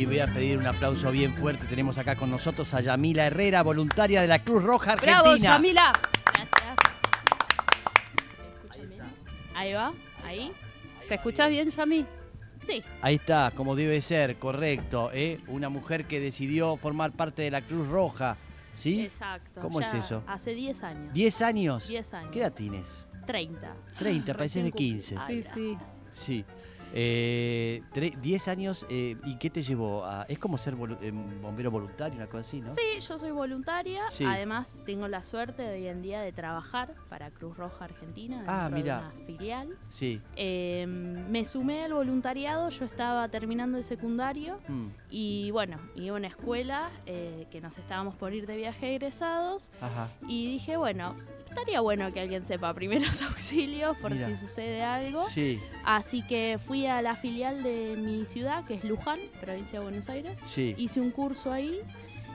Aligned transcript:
Y 0.00 0.06
voy 0.06 0.18
a 0.20 0.26
pedir 0.26 0.56
un 0.56 0.66
aplauso 0.66 1.10
bien 1.10 1.34
fuerte. 1.34 1.66
Tenemos 1.66 1.98
acá 1.98 2.16
con 2.16 2.30
nosotros 2.30 2.72
a 2.72 2.80
Yamila 2.80 3.26
Herrera, 3.26 3.62
voluntaria 3.62 4.22
de 4.22 4.28
la 4.28 4.38
Cruz 4.38 4.62
Roja 4.64 4.92
Argentina. 4.92 5.20
¡Bravo, 5.20 5.36
Yamila! 5.36 5.92
Gracias. 6.24 6.76
Ahí 9.54 9.74
va, 9.74 9.92
ahí. 10.24 10.52
¿Te 11.06 11.16
escuchás 11.16 11.50
bien, 11.50 11.70
Yami? 11.70 12.06
Sí. 12.66 12.82
Ahí 13.02 13.16
está, 13.16 13.52
como 13.54 13.76
debe 13.76 14.00
ser, 14.00 14.36
correcto. 14.36 15.10
¿eh? 15.12 15.38
Una 15.48 15.68
mujer 15.68 16.06
que 16.06 16.18
decidió 16.18 16.78
formar 16.78 17.12
parte 17.12 17.42
de 17.42 17.50
la 17.50 17.60
Cruz 17.60 17.86
Roja. 17.86 18.38
¿Sí? 18.78 19.02
Exacto. 19.02 19.60
¿Cómo 19.60 19.82
es 19.82 19.92
eso? 19.92 20.22
Hace 20.26 20.54
10 20.54 20.82
años. 20.82 21.12
¿10 21.12 21.42
años? 21.44 21.86
10 21.86 22.14
años. 22.14 22.30
¿Qué 22.32 22.40
edad 22.40 22.54
tienes? 22.54 23.06
30. 23.26 23.76
30, 23.98 24.32
pareces 24.32 24.64
de 24.64 24.72
15. 24.72 25.16
Ay, 25.18 25.42
Sí, 25.42 25.50
sí. 25.54 25.78
Sí. 26.24 26.44
Eh, 26.92 27.82
tre- 27.94 28.14
10 28.20 28.48
años, 28.48 28.86
eh, 28.88 29.16
¿y 29.24 29.36
qué 29.36 29.50
te 29.50 29.62
llevó 29.62 30.04
a...? 30.04 30.24
Es 30.28 30.38
como 30.38 30.58
ser 30.58 30.76
volu- 30.76 30.98
eh, 31.00 31.12
bombero 31.40 31.70
voluntario, 31.70 32.16
una 32.16 32.26
cosa 32.26 32.40
así, 32.40 32.60
¿no? 32.60 32.74
Sí, 32.74 33.00
yo 33.00 33.18
soy 33.18 33.30
voluntaria. 33.30 34.02
Sí. 34.10 34.24
Además, 34.24 34.68
tengo 34.86 35.08
la 35.08 35.22
suerte 35.22 35.62
de 35.62 35.74
hoy 35.74 35.86
en 35.86 36.02
día 36.02 36.20
de 36.20 36.32
trabajar 36.32 36.94
para 37.08 37.30
Cruz 37.30 37.56
Roja 37.56 37.84
Argentina. 37.86 38.44
Ah, 38.46 38.62
dentro 38.70 38.76
de 38.76 38.82
mira. 38.82 38.98
una 39.14 39.26
filial. 39.26 39.68
Sí. 39.90 40.20
Eh, 40.36 40.84
me 40.86 41.44
sumé 41.44 41.84
al 41.84 41.94
voluntariado, 41.94 42.68
yo 42.70 42.84
estaba 42.84 43.28
terminando 43.28 43.78
el 43.78 43.84
secundario 43.84 44.58
Mm, 44.68 44.88
y 45.10 45.50
bueno, 45.50 45.78
iba 45.94 46.14
a 46.14 46.18
una 46.18 46.26
escuela 46.28 46.90
eh, 47.06 47.46
que 47.50 47.60
nos 47.60 47.76
estábamos 47.78 48.14
por 48.16 48.34
ir 48.34 48.46
de 48.46 48.56
viaje 48.56 48.94
egresados 48.94 49.70
Ajá. 49.80 50.08
y 50.28 50.46
dije, 50.50 50.76
bueno, 50.76 51.14
estaría 51.48 51.80
bueno 51.80 52.12
que 52.12 52.20
alguien 52.20 52.44
sepa 52.44 52.72
primeros 52.74 53.20
auxilios 53.22 53.96
por 53.98 54.12
Mira. 54.12 54.28
si 54.28 54.36
sucede 54.36 54.82
algo. 54.82 55.28
Sí, 55.30 55.58
Así 55.84 56.22
que 56.26 56.58
fui 56.64 56.79
a 56.86 57.02
la 57.02 57.16
filial 57.16 57.62
de 57.62 57.96
mi 57.98 58.26
ciudad, 58.26 58.64
que 58.64 58.74
es 58.74 58.84
Luján, 58.84 59.18
provincia 59.40 59.78
de 59.78 59.84
Buenos 59.84 60.08
Aires. 60.08 60.36
sí. 60.54 60.74
Hice 60.78 61.00
un 61.00 61.10
curso 61.10 61.52
ahí 61.52 61.78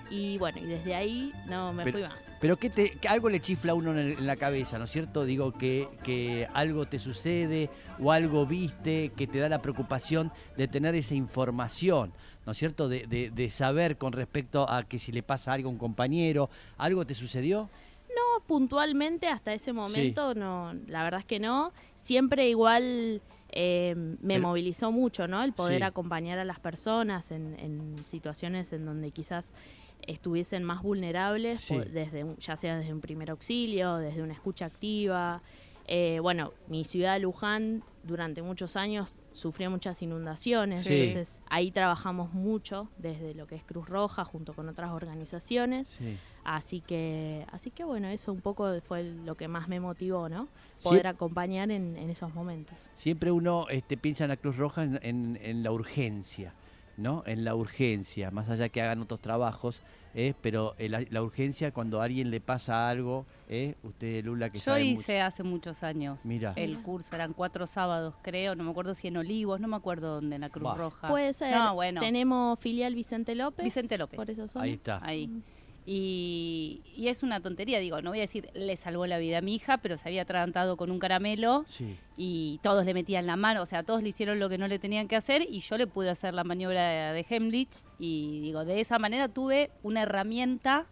y 0.10 0.38
bueno, 0.38 0.60
y 0.62 0.66
desde 0.66 0.94
ahí 0.96 1.32
no 1.48 1.74
me 1.74 1.84
Pero- 1.84 1.98
fui 2.00 2.08
más. 2.08 2.14
Pero 2.42 2.58
que, 2.58 2.70
te, 2.70 2.92
que 2.92 3.08
algo 3.08 3.30
le 3.30 3.40
chifla 3.40 3.72
a 3.72 3.76
uno 3.76 3.92
en, 3.92 3.98
el- 3.98 4.12
en 4.20 4.28
la 4.28 4.36
cabeza, 4.36 4.78
¿no 4.78 4.84
es 4.86 4.92
cierto? 4.92 5.24
Digo 5.26 5.52
que, 5.54 5.88
que 6.04 6.48
algo 6.54 6.86
te 6.86 7.00
sucede 7.00 7.70
o 8.00 8.12
algo 8.12 8.46
viste 8.46 9.12
que 9.16 9.26
te 9.26 9.40
da 9.40 9.50
la 9.50 9.62
preocupación 9.62 10.32
de 10.58 10.68
tener 10.68 10.94
esa 10.96 11.16
información, 11.16 12.12
¿no 12.46 12.52
es 12.52 12.58
cierto? 12.58 12.88
De, 12.90 13.08
de- 13.08 13.32
de 13.32 13.50
saber 13.50 13.98
con 13.98 14.12
respecto 14.12 14.70
a 14.70 14.84
que 14.84 15.00
si 15.00 15.12
le 15.12 15.24
pasa 15.24 15.54
algo 15.54 15.70
a 15.70 15.72
un 15.72 15.78
compañero, 15.80 16.50
¿algo 16.78 17.06
te 17.06 17.16
sucedió? 17.16 17.70
No, 18.10 18.44
puntualmente 18.46 19.28
hasta 19.28 19.54
ese 19.54 19.74
momento, 19.74 20.36
no, 20.36 20.74
la 20.88 21.04
verdad 21.04 21.22
es 21.22 21.26
que 21.26 21.40
no. 21.40 21.72
Siempre 21.98 22.50
igual 22.50 23.22
eh, 23.56 23.96
me 23.96 24.36
Pero- 24.36 24.42
movilizó 24.42 24.92
mucho, 24.92 25.28
¿no? 25.28 25.42
El 25.44 25.54
poder 25.54 25.78
Sí. 25.80 25.84
acompañar 25.84 26.38
a 26.40 26.46
las 26.46 26.60
personas 26.60 27.32
en, 27.32 27.58
en 27.60 27.98
situaciones 28.06 28.72
en 28.74 28.86
donde 28.86 29.12
quizás 29.12 29.54
estuviesen 30.02 30.64
más 30.64 30.84
vulnerables, 30.84 31.62
Sí. 31.62 31.74
po- 31.76 31.86
desde 31.86 32.24
un- 32.24 32.38
ya 32.38 32.56
sea 32.56 32.78
desde 32.78 32.94
un 32.94 33.02
primer 33.02 33.32
auxilio, 33.32 33.96
desde 33.96 34.22
una 34.22 34.34
escucha 34.34 34.66
activa. 34.66 35.42
Eh, 35.88 36.20
bueno, 36.22 36.52
mi 36.68 36.84
ciudad, 36.84 37.20
Luján, 37.20 37.84
durante 38.04 38.42
muchos 38.42 38.76
años 38.76 39.16
sufrió 39.34 39.70
muchas 39.70 40.02
inundaciones, 40.02 40.84
Sí. 40.84 40.94
entonces 40.94 41.40
ahí 41.50 41.72
trabajamos 41.72 42.34
mucho 42.34 42.90
desde 42.98 43.34
lo 43.36 43.48
que 43.48 43.56
es 43.56 43.64
Cruz 43.64 43.88
Roja 43.88 44.26
junto 44.26 44.54
con 44.54 44.68
otras 44.70 44.92
organizaciones. 44.92 45.88
Sí. 45.98 46.18
Así 46.46 46.80
que, 46.82 47.44
así 47.52 47.72
que 47.72 47.84
bueno, 47.84 48.08
eso 48.08 48.32
un 48.32 48.40
poco 48.40 48.72
fue 48.82 49.04
lo 49.04 49.36
que 49.36 49.48
más 49.48 49.68
me 49.68 49.80
motivó, 49.80 50.30
¿no? 50.30 50.48
Poder 50.84 51.04
Sie- 51.06 51.10
acompañar 51.10 51.72
en, 51.72 51.98
en 51.98 52.10
esos 52.12 52.34
momentos. 52.36 52.78
Siempre 52.96 53.32
uno 53.32 53.66
este, 53.70 53.98
piensa 53.98 54.26
en 54.26 54.30
la 54.30 54.38
Cruz 54.38 54.56
Roja 54.56 54.84
en, 54.84 55.00
en- 55.02 55.40
en 55.42 55.64
la 55.64 55.72
urgencia, 55.72 56.54
¿no? 56.98 57.24
En 57.26 57.44
la 57.44 57.56
urgencia, 57.56 58.30
más 58.30 58.48
allá 58.50 58.70
que 58.70 58.80
hagan 58.82 59.02
otros 59.02 59.20
trabajos, 59.22 59.82
¿eh? 60.14 60.36
pero 60.42 60.76
eh, 60.78 60.88
la, 60.88 61.04
la 61.10 61.24
urgencia 61.24 61.72
cuando 61.72 62.00
a 62.00 62.04
alguien 62.06 62.30
le 62.30 62.40
pasa 62.42 62.88
algo, 62.90 63.26
¿eh? 63.50 63.74
usted 63.82 64.24
Lula 64.24 64.52
que 64.52 64.60
Yo 64.60 64.66
sabe 64.66 64.84
mucho. 64.86 65.02
hice 65.02 65.22
hace 65.22 65.42
muchos 65.42 65.82
años 65.82 66.24
Mira. 66.26 66.54
el 66.56 66.78
curso, 66.84 67.14
eran 67.16 67.34
cuatro 67.34 67.66
sábados, 67.66 68.14
creo, 68.22 68.54
no 68.54 68.64
me 68.64 68.70
acuerdo 68.70 68.94
si 68.94 69.08
en 69.08 69.18
Olivos, 69.18 69.60
no 69.60 69.68
me 69.68 69.76
acuerdo 69.78 70.14
dónde, 70.16 70.36
en 70.36 70.42
la 70.42 70.50
Cruz 70.50 70.64
Bah. 70.66 70.76
Roja. 70.76 71.08
Puede 71.10 71.34
ser. 71.34 71.56
No, 71.56 71.74
bueno. 71.74 72.02
Tenemos 72.02 72.60
filial 72.60 72.94
Vicente 72.94 73.34
López. 73.34 73.64
Vicente 73.66 73.98
López. 73.98 74.16
Por 74.16 74.30
eso 74.30 74.48
son. 74.48 74.62
Ahí 74.62 74.74
está. 74.74 75.00
Ahí. 75.04 75.42
Y, 75.88 76.82
y 76.96 77.10
es 77.10 77.22
una 77.22 77.42
tontería, 77.42 77.78
digo, 77.80 78.02
no 78.02 78.10
voy 78.10 78.18
a 78.20 78.22
decir 78.22 78.50
le 78.56 78.76
salvó 78.76 79.06
la 79.06 79.20
vida 79.20 79.38
a 79.38 79.42
mi 79.42 79.54
hija, 79.54 79.78
pero 79.78 79.98
se 79.98 80.10
había 80.10 80.24
atragantado 80.24 80.78
con 80.78 80.90
un 80.90 80.98
caramelo 80.98 81.64
Sí. 81.68 81.96
y 82.18 82.60
todos 82.64 82.86
le 82.86 82.94
metían 82.96 83.28
la 83.28 83.36
mano, 83.36 83.62
o 83.62 83.66
sea, 83.68 83.84
todos 83.84 84.02
le 84.02 84.10
hicieron 84.10 84.40
lo 84.40 84.50
que 84.50 84.58
no 84.58 84.68
le 84.68 84.80
tenían 84.80 85.08
que 85.08 85.16
hacer 85.16 85.44
y 85.48 85.60
yo 85.60 85.78
le 85.78 85.86
pude 85.86 86.10
hacer 86.10 86.34
la 86.34 86.44
maniobra 86.44 87.12
de, 87.12 87.14
de 87.14 87.26
Hemlich 87.30 87.84
y 88.00 88.40
digo, 88.42 88.66
de 88.66 88.80
esa 88.82 88.98
manera 88.98 89.28
tuve 89.30 89.70
una 89.84 90.02
herramienta, 90.02 90.88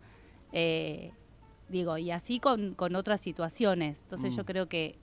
eh, 0.51 1.11
digo, 1.69 1.97
y 1.97 2.11
así 2.11 2.39
con, 2.39 2.75
con 2.75 2.95
otras 2.95 3.19
situaciones. 3.19 3.97
Entonces 4.03 4.31
Mm. 4.33 4.37
yo 4.37 4.45
creo 4.45 4.67
que 4.67 4.99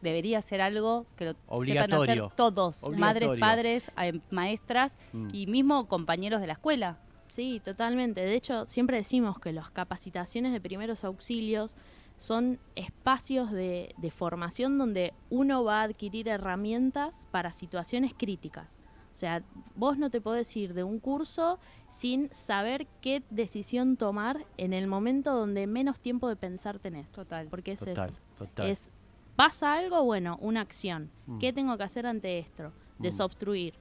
debería 0.00 0.40
ser 0.42 0.60
algo 0.60 1.06
que 1.16 1.24
lo 1.24 1.34
sepan 1.64 1.92
hacer 1.92 2.22
todos, 2.36 2.88
madres, 2.96 3.30
padres, 3.40 3.90
eh, 4.00 4.20
maestras 4.30 4.96
Mm. 5.12 5.30
y 5.32 5.46
mismo 5.48 5.88
compañeros 5.88 6.40
de 6.40 6.46
la 6.46 6.52
escuela. 6.52 6.98
Sí, 7.30 7.60
totalmente. 7.64 8.20
De 8.20 8.34
hecho, 8.34 8.66
siempre 8.66 8.96
decimos 8.96 9.38
que 9.38 9.52
las 9.52 9.70
capacitaciones 9.70 10.52
de 10.52 10.60
primeros 10.60 11.04
auxilios 11.04 11.76
son 12.16 12.58
espacios 12.74 13.52
de, 13.52 13.94
de 13.96 14.10
formación 14.10 14.76
donde 14.78 15.12
uno 15.30 15.62
va 15.62 15.80
a 15.80 15.84
adquirir 15.84 16.28
herramientas 16.28 17.26
para 17.30 17.52
situaciones 17.52 18.12
críticas. 18.16 18.66
O 19.14 19.16
sea, 19.18 19.42
vos 19.74 19.98
no 19.98 20.10
te 20.10 20.20
podés 20.20 20.56
ir 20.56 20.74
de 20.74 20.84
un 20.84 21.00
curso 21.00 21.58
sin 21.90 22.32
saber 22.32 22.86
qué 23.00 23.22
decisión 23.30 23.96
tomar 23.96 24.44
en 24.58 24.72
el 24.72 24.86
momento 24.86 25.34
donde 25.34 25.66
menos 25.66 25.98
tiempo 25.98 26.28
de 26.28 26.36
pensar 26.36 26.78
tenés. 26.78 27.08
Total. 27.10 27.48
Porque 27.48 27.72
es 27.72 27.80
Total, 27.80 28.10
eso. 28.10 28.18
total. 28.38 28.70
Es, 28.70 28.88
pasa 29.34 29.74
algo, 29.74 30.04
bueno, 30.04 30.38
una 30.40 30.60
acción. 30.60 31.10
Mm. 31.26 31.38
¿Qué 31.38 31.52
tengo 31.52 31.76
que 31.76 31.82
hacer 31.84 32.06
ante 32.06 32.38
esto? 32.38 32.72
Mm. 32.98 33.02
Desobstruir. 33.02 33.74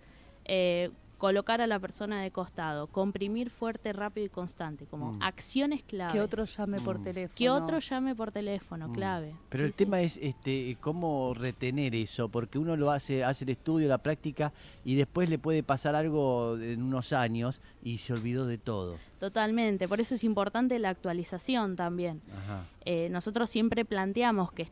Eh, 0.46 0.90
colocar 1.17 1.61
a 1.61 1.67
la 1.67 1.79
persona 1.79 2.22
de 2.22 2.31
costado. 2.31 2.88
Comprimir 2.88 3.50
fuerte, 3.50 3.91
rápido 3.94 4.25
y 4.25 4.29
constante. 4.29 4.85
Como 4.85 5.13
Mm. 5.13 5.22
acciones 5.23 5.83
clave. 5.83 6.13
Que 6.13 6.22
otro 6.22 6.45
llame 6.45 6.79
por 6.79 7.00
Mm. 7.00 7.03
teléfono. 7.03 7.35
Que 7.35 7.50
otro 7.50 7.79
llame 7.79 8.16
por 8.16 8.31
teléfono, 8.31 8.88
Mm. 8.89 8.94
clave. 8.94 9.35
Pero 9.50 9.63
Sí, 9.63 9.66
el 9.67 9.72
sí. 9.73 9.77
tema 9.77 10.01
es 10.01 10.17
este 10.22 10.77
cómo 10.79 11.33
retener 11.33 11.95
eso, 11.95 12.29
porque 12.29 12.59
uno 12.59 12.75
lo 12.75 12.91
hace, 12.91 13.23
hace 13.23 13.44
el 13.45 13.51
estudio, 13.51 13.88
la 13.88 13.97
práctica, 13.97 14.53
y 14.85 14.95
después 14.95 15.29
le 15.29 15.39
puede 15.39 15.63
pasar 15.63 15.95
algo 15.95 16.57
en 16.57 16.81
unos 16.83 17.13
años 17.13 17.59
y 17.83 17.97
se 17.97 18.13
olvidó 18.13 18.45
de 18.45 18.57
todo. 18.57 18.97
Totalmente. 19.19 19.88
Por 19.88 20.00
eso 20.00 20.16
es 20.16 20.23
importante 20.23 20.77
la 20.79 20.89
actualización 20.89 21.75
también. 21.75 22.22
Ajá. 22.44 22.66
Eh, 22.85 23.09
nosotros 23.09 23.50
siempre 23.50 23.83
planteamos 23.85 24.51
que 24.51 24.69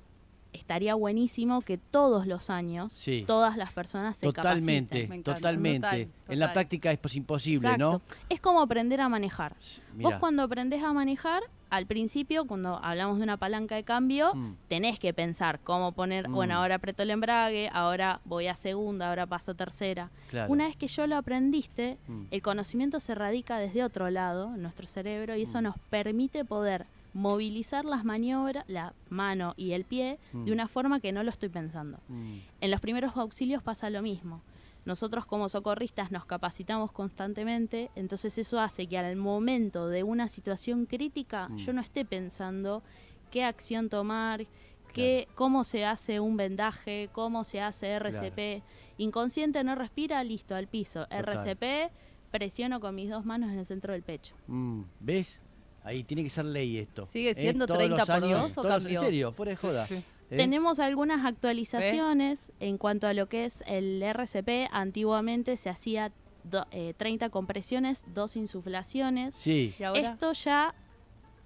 estaría 0.56 0.96
buenísimo 0.96 1.62
que 1.62 1.78
todos 1.78 2.26
los 2.28 2.50
años 2.50 2.92
Sí. 2.94 3.24
todas 3.28 3.58
las 3.58 3.72
personas 3.72 4.16
se 4.18 4.26
Totalmente, 4.28 5.02
capaciten. 5.04 5.24
Totalmente. 5.24 5.88
Total, 6.06 6.08
En 6.34 6.40
la 6.40 6.54
práctica 6.54 6.92
es 6.92 6.98
pues 6.98 7.16
imposible, 7.16 7.78
¿no? 7.78 8.02
Es 8.30 8.42
como 8.42 8.62
aprender 8.62 9.00
a 9.02 9.10
manejar. 9.10 9.56
Mirá. 9.94 10.10
Vos 10.10 10.20
cuando 10.20 10.44
aprendés 10.44 10.84
a 10.84 10.92
manejar, 10.94 11.44
al 11.70 11.86
principio, 11.88 12.46
cuando 12.46 12.78
hablamos 12.84 13.18
de 13.18 13.24
una 13.24 13.38
palanca 13.38 13.76
de 13.76 13.84
cambio, 13.84 14.34
Mm. 14.34 14.56
tenés 14.70 15.00
que 15.00 15.14
pensar 15.14 15.60
cómo 15.64 15.92
poner, 15.92 16.30
Mm. 16.30 16.34
bueno, 16.34 16.56
ahora 16.56 16.76
aprieto 16.76 17.04
el 17.04 17.12
embrague, 17.12 17.70
ahora 17.74 18.22
voy 18.26 18.48
a 18.48 18.56
segunda, 18.56 19.10
ahora 19.10 19.26
paso 19.26 19.52
a 19.52 19.56
tercera. 19.56 20.10
Claro. 20.30 20.52
Una 20.52 20.68
vez 20.68 20.78
que 20.78 20.88
yo 20.88 21.06
lo 21.08 21.18
aprendiste, 21.18 21.98
Mm. 22.08 22.24
el 22.32 22.42
conocimiento 22.42 23.00
se 23.00 23.14
radica 23.16 23.58
desde 23.58 23.84
otro 23.84 24.10
lado, 24.10 24.54
en 24.56 24.62
nuestro 24.62 24.88
cerebro, 24.88 25.36
y 25.36 25.44
eso 25.44 25.62
nos 25.62 25.76
permite 25.90 26.46
poder 26.46 26.86
movilizar 27.16 27.86
las 27.86 28.04
maniobras, 28.04 28.66
la 28.68 28.94
mano 29.10 29.54
y 29.56 29.72
el 29.72 29.86
pie, 29.86 30.20
Mm. 30.34 30.44
de 30.46 30.52
una 30.52 30.68
forma 30.68 31.00
que 31.00 31.14
no 31.14 31.24
lo 31.24 31.32
estoy 31.32 31.48
pensando. 31.50 31.98
Mm. 32.10 32.36
En 32.62 32.72
los 32.72 32.82
primeros 32.82 33.16
auxilios 33.16 33.64
pasa 33.64 33.90
lo 33.90 34.02
mismo. 34.02 34.42
Nosotros 34.84 35.26
como 35.26 35.48
socorristas 35.50 36.12
nos 36.12 36.26
capacitamos 36.26 36.92
constantemente, 36.92 37.90
entonces 37.96 38.38
eso 38.38 38.60
hace 38.60 38.86
que 38.86 38.98
al 39.00 39.16
momento 39.16 39.88
de 39.88 40.04
una 40.04 40.28
situación 40.28 40.86
crítica 40.86 41.48
Mm. 41.50 41.58
yo 41.58 41.72
no 41.74 41.82
esté 41.82 42.04
pensando 42.04 42.84
qué 43.32 43.44
acción 43.46 43.90
tomar, 43.90 44.46
qué, 44.94 45.28
cómo 45.36 45.64
se 45.64 45.86
hace 45.86 46.20
un 46.20 46.36
vendaje, 46.38 47.10
cómo 47.14 47.44
se 47.46 47.62
hace 47.62 47.88
RCP. 47.94 48.62
Inconsciente 48.98 49.64
no 49.64 49.74
respira, 49.76 50.22
listo, 50.24 50.54
al 50.54 50.68
piso. 50.68 51.04
Total. 51.06 51.20
RCP, 51.26 51.92
presiono 52.32 52.80
con 52.82 52.94
mis 52.94 53.10
dos 53.10 53.26
manos 53.26 53.50
en 53.52 53.60
el 53.60 53.66
centro 53.66 53.94
del 53.94 54.04
pecho. 54.04 54.36
Mm. 54.48 54.82
¿Ves? 55.00 55.40
Ahí 55.86 56.04
tiene 56.04 56.24
que 56.24 56.30
ser 56.30 56.44
ley 56.46 56.78
esto. 56.80 57.06
¿Sigue 57.06 57.30
¿Eh? 57.30 57.36
siendo 57.36 57.68
Todos 57.68 57.78
30 57.78 57.98
los 57.98 58.06
por 58.08 58.16
años, 58.16 58.42
dos 58.42 58.52
o 58.58 58.62
todos- 58.64 58.84
cambió? 58.84 59.00
En 59.00 59.06
serio, 59.06 59.32
fuera 59.32 59.52
de 59.52 59.56
joda. 59.56 59.86
Sí, 59.88 59.96
sí. 59.98 60.04
¿Eh? 60.32 60.38
Tenemos 60.38 60.80
algunas 60.80 61.24
actualizaciones 61.26 62.52
en 62.60 62.78
cuanto 62.78 63.08
a 63.08 63.14
lo 63.14 63.28
que 63.28 63.46
es 63.46 63.64
el 63.68 64.02
RCP. 64.02 64.68
Antiguamente 64.72 65.56
se 65.58 65.70
hacía 65.70 66.12
do- 66.44 66.66
eh, 66.72 66.94
30 66.98 67.30
compresiones, 67.30 68.04
dos 68.14 68.36
insuflaciones. 68.36 69.34
Sí. 69.36 69.74
¿Y 69.80 69.84
ahora? 69.84 70.12
Esto 70.12 70.34
ya 70.34 70.74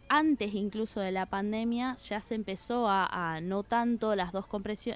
antes 0.10 0.54
incluso 0.56 1.00
de 1.00 1.12
la 1.12 1.26
pandemia 1.28 1.96
ya 1.98 2.20
se 2.20 2.36
empezó 2.36 2.88
a, 2.90 3.06
a 3.36 3.42
no 3.42 3.64
tanto 3.64 4.16
las 4.16 4.32
dos 4.32 4.48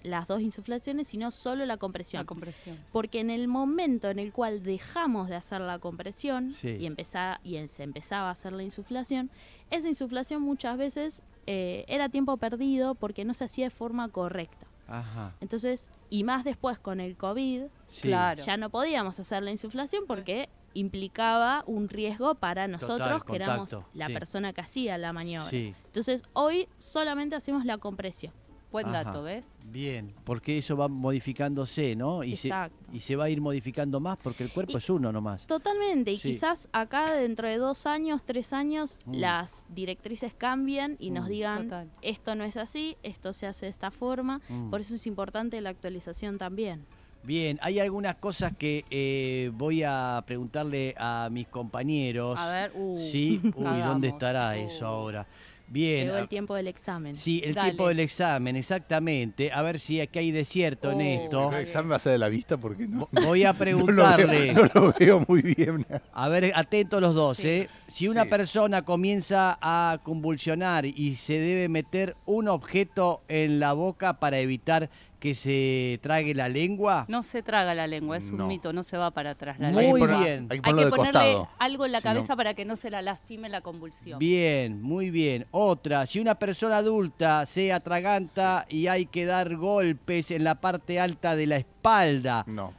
las 0.04 0.28
dos 0.28 0.42
insuflaciones, 0.42 1.08
sino 1.08 1.32
solo 1.32 1.66
la 1.66 1.78
compresión. 1.78 2.22
La 2.22 2.26
compresión. 2.26 2.78
Porque 2.92 3.20
en 3.20 3.30
el 3.30 3.48
momento 3.48 4.10
en 4.10 4.20
el 4.20 4.34
cual 4.34 4.64
dejamos 4.64 5.30
de 5.30 5.36
hacer 5.36 5.62
la 5.62 5.80
compresión 5.80 6.56
Sí. 6.60 6.70
y, 6.80 6.86
empezá- 6.88 7.40
y 7.44 7.66
se 7.68 7.84
empezaba 7.84 8.30
a 8.30 8.32
hacer 8.32 8.54
la 8.54 8.64
insuflación, 8.64 9.30
esa 9.70 9.88
insuflación 9.88 10.42
muchas 10.42 10.78
veces 10.78 11.22
eh, 11.46 11.86
era 11.88 12.10
tiempo 12.10 12.38
perdido 12.38 12.96
porque 12.96 13.24
no 13.26 13.34
se 13.34 13.44
hacía 13.46 13.66
de 13.66 13.70
forma 13.70 14.08
correcta. 14.10 14.66
Ajá. 14.88 15.34
Entonces, 15.42 15.90
y 16.10 16.24
más 16.24 16.44
después 16.44 16.80
con 16.80 17.00
el 17.00 17.16
COVID, 17.16 17.64
Sí. 17.90 18.02
Claro. 18.08 18.44
ya 18.44 18.58
no 18.58 18.70
podíamos 18.70 19.20
hacer 19.20 19.44
la 19.44 19.52
insuflación 19.52 20.06
porque 20.08 20.50
implicaba 20.74 21.64
un 21.68 21.90
riesgo 21.90 22.36
para 22.36 22.68
nosotros, 22.68 23.24
que 23.24 23.36
éramos 23.36 23.76
la 23.94 24.08
sí. 24.08 24.14
persona 24.14 24.54
que 24.54 24.62
hacía 24.62 24.98
la 24.98 25.14
maniobra. 25.14 25.50
Sí. 25.50 25.74
Entonces, 25.86 26.24
hoy 26.34 26.68
solamente 26.78 27.36
hacemos 27.36 27.66
la 27.66 27.78
compresión. 27.78 28.34
Buen 28.72 28.88
Ajá. 28.88 29.04
dato, 29.04 29.22
¿ves? 29.22 29.46
Bien, 29.66 30.12
porque 30.24 30.58
eso 30.58 30.76
va 30.76 30.88
modificándose, 30.88 31.96
¿no? 31.96 32.24
Y 32.24 32.36
se, 32.36 32.48
Exacto. 32.48 32.90
y 32.92 33.02
se 33.02 33.16
va 33.16 33.26
a 33.26 33.30
ir 33.30 33.40
modificando 33.40 34.00
más 34.00 34.18
porque 34.18 34.44
el 34.44 34.52
cuerpo 34.52 34.74
Y- 34.74 34.78
es 34.78 34.90
uno 34.90 35.12
nomás. 35.12 35.46
Totalmente, 35.46 36.12
y 36.12 36.18
Sí. 36.18 36.32
quizás 36.32 36.68
acá 36.72 37.14
dentro 37.14 37.48
de 37.48 37.58
dos 37.58 37.86
años, 37.86 38.24
tres 38.26 38.52
años, 38.52 38.98
Mm. 39.06 39.14
las 39.16 39.64
directrices 39.70 40.34
cambien 40.34 40.98
y 41.00 41.12
nos 41.12 41.26
Mm. 41.26 41.30
digan, 41.30 41.64
Total. 41.66 41.90
esto 42.02 42.34
no 42.34 42.44
es 42.46 42.58
así, 42.58 42.98
esto 43.04 43.32
se 43.32 43.46
hace 43.46 43.68
de 43.68 43.72
esta 43.72 43.92
forma, 43.92 44.42
Mm. 44.50 44.72
por 44.72 44.82
eso 44.82 44.96
es 44.96 45.06
importante 45.06 45.62
la 45.62 45.70
actualización 45.70 46.40
también. 46.40 46.84
Bien, 47.24 47.58
hay 47.62 47.80
algunas 47.80 48.16
cosas 48.16 48.52
que 48.58 48.84
eh, 48.92 49.50
voy 49.54 49.82
a 49.84 50.22
preguntarle 50.26 50.94
a 50.98 51.30
mis 51.32 51.48
compañeros. 51.48 52.38
A 52.38 52.50
ver, 52.50 52.72
uh, 52.76 53.00
Sí, 53.12 53.40
uy, 53.56 53.80
¿dónde 53.86 54.10
estará 54.10 54.50
Uh. 54.58 54.68
eso 54.68 54.86
ahora? 54.86 55.26
Bien, 55.66 56.06
Llegó 56.08 56.18
el 56.18 56.28
tiempo 56.28 56.54
del 56.56 56.68
examen. 56.68 57.16
sí, 57.16 57.42
el 57.44 57.56
Dale. 57.56 57.70
tiempo 57.70 57.88
del 57.88 58.02
examen, 58.02 58.58
exactamente. 58.58 59.52
A 59.52 59.62
ver 59.64 59.80
si 59.80 60.02
aquí 60.02 60.20
hay 60.20 60.30
desierto 60.32 60.92
en 60.92 60.98
Oh, 60.98 61.02
esto. 61.24 61.52
El 61.54 61.62
examen 61.62 61.92
va 61.94 61.96
a 61.96 62.00
ser 62.00 62.12
de 62.12 62.18
la 62.20 62.28
vista 62.30 62.58
porque 62.58 62.86
no, 62.86 63.08
Vo- 63.08 63.26
Voy 63.26 63.44
a 63.44 63.48
no 63.54 63.54
lo, 63.54 63.60
preguntarle. 63.60 64.54
veo, 64.54 64.54
no 64.76 64.82
lo 64.82 64.94
veo 65.00 65.26
muy 65.28 65.42
bien. 65.42 65.88
A 66.14 66.28
ver, 66.28 66.52
atentos 66.54 67.02
los 67.02 67.16
dos, 67.16 67.38
Sí. 67.38 67.48
¿eh? 67.48 67.70
Si 67.88 68.08
una 68.10 68.26
Sí. 68.26 68.30
persona 68.30 68.82
comienza 68.84 69.58
a 69.62 70.00
convulsionar 70.04 70.86
y 70.86 71.16
se 71.16 71.40
debe 71.40 71.70
meter 71.70 72.18
un 72.26 72.50
objeto 72.50 73.22
en 73.30 73.60
la 73.62 73.72
boca 73.74 74.20
para 74.20 74.40
evitar 74.40 74.90
que 75.24 75.36
se 75.36 76.00
trague 76.04 76.36
la 76.36 76.50
lengua. 76.50 77.06
No 77.08 77.24
se 77.24 77.42
traga 77.42 77.74
la 77.74 77.88
lengua, 77.88 78.18
es 78.18 78.26
un 78.26 78.36
No. 78.40 78.48
mito, 78.48 78.74
no 78.74 78.84
se 78.84 78.98
va 78.98 79.10
para 79.12 79.30
atrás 79.30 79.58
la 79.58 79.70
Muy 79.72 79.84
lengua. 79.84 80.00
poner- 80.00 80.20
bien. 80.20 80.48
Hay 80.50 80.60
que 80.60 80.70
ponerle 80.70 80.90
costado. 80.92 81.50
algo 81.60 81.86
en 81.86 81.92
la 81.94 82.02
Si 82.02 82.08
no- 82.10 82.14
cabeza 82.14 82.36
para 82.36 82.54
que 82.56 82.66
no 82.66 82.76
se 82.76 82.90
la 82.90 83.02
lastime 83.02 83.48
la 83.48 83.62
convulsión. 83.62 84.20
Bien, 84.20 84.82
muy 84.82 85.12
bien. 85.12 85.46
Otra, 85.52 86.06
si 86.08 86.20
una 86.20 86.36
persona 86.36 86.76
adulta 86.76 87.46
se 87.46 87.72
atraganta 87.72 88.66
y 88.68 88.88
hay 88.88 89.06
que 89.06 89.24
dar 89.26 89.56
golpes 89.56 90.30
en 90.30 90.44
la 90.44 90.56
parte 90.60 91.00
alta 91.00 91.38
de 91.38 91.48
la 91.48 91.56
espalda, 91.56 92.44
No. 92.46 92.74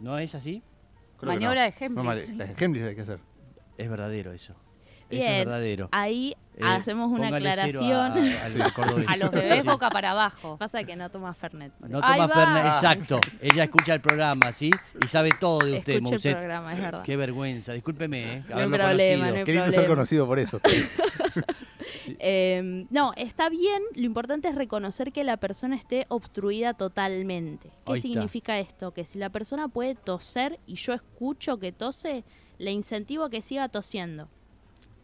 ¿no 0.00 0.18
es 0.18 0.34
así? 0.34 0.64
creo 1.16 1.32
Maniobra 1.32 1.64
no. 1.64 1.70
de 1.70 1.74
Heimlich. 1.78 1.96
No, 1.96 2.02
la 2.82 2.88
hay 2.88 2.94
que 2.96 3.02
hacer. 3.02 3.20
Es 3.76 3.88
verdadero 3.88 4.32
eso. 4.32 4.52
Eso 4.52 5.06
Bien. 5.10 5.30
es 5.32 5.38
verdadero. 5.38 5.88
Ahí 5.92 6.34
Eh, 6.58 6.64
hacemos 6.64 7.10
una 7.10 7.28
aclaración. 7.28 8.12
a- 8.12 9.16
los 9.16 9.30
bebés 9.30 9.62
Sí. 9.62 9.66
boca 9.68 9.90
para 9.90 10.10
abajo. 10.10 10.56
Pasa 10.58 10.82
que 10.84 10.96
no 10.96 11.10
toma 11.10 11.32
Fernet. 11.34 11.72
No. 11.80 12.00
Ahí 12.02 12.20
toma 12.20 12.26
va. 12.26 12.34
Fernet, 12.34 12.64
exacto. 12.64 13.20
Ella 13.40 13.64
escucha 13.64 13.94
el 13.94 14.00
programa, 14.00 14.50
¿sí? 14.52 14.70
Y 15.02 15.08
sabe 15.08 15.30
todo 15.38 15.60
de 15.64 15.78
usted, 15.78 15.94
Escuche 15.94 15.96
el 15.96 16.02
Mousset. 16.02 16.36
programa, 16.36 16.72
es 16.74 16.80
verdad. 16.80 17.02
Qué 17.04 17.16
vergüenza, 17.16 17.72
discúlpeme, 17.72 18.34
¿eh? 18.38 18.44
No 18.48 18.56
hay 18.58 18.68
problema, 18.68 19.30
no 19.30 19.36
hay 19.36 19.44
Qué 19.44 19.52
lindo 19.52 19.70
ser 19.72 19.86
conocido 19.86 20.26
por 20.26 20.38
eso. 20.38 20.60
Eh, 22.20 22.86
no, 22.90 23.12
está 23.16 23.48
bien. 23.48 23.82
Lo 23.94 24.04
importante 24.06 24.48
es 24.48 24.54
reconocer 24.54 25.12
que 25.12 25.24
la 25.24 25.36
persona 25.36 25.76
esté 25.76 26.06
obstruida 26.08 26.74
totalmente. 26.74 27.68
¿Qué 27.86 27.92
Ahí 27.92 27.98
está. 27.98 28.08
significa 28.08 28.58
esto? 28.58 28.92
Que 28.92 29.04
si 29.04 29.18
la 29.18 29.30
persona 29.30 29.68
puede 29.68 29.94
toser 29.94 30.58
y 30.66 30.74
yo 30.76 30.92
escucho 30.94 31.58
que 31.58 31.72
tose, 31.72 32.24
le 32.58 32.70
incentivo 32.72 33.24
a 33.24 33.30
que 33.30 33.42
siga 33.42 33.68
tosiendo. 33.68 34.28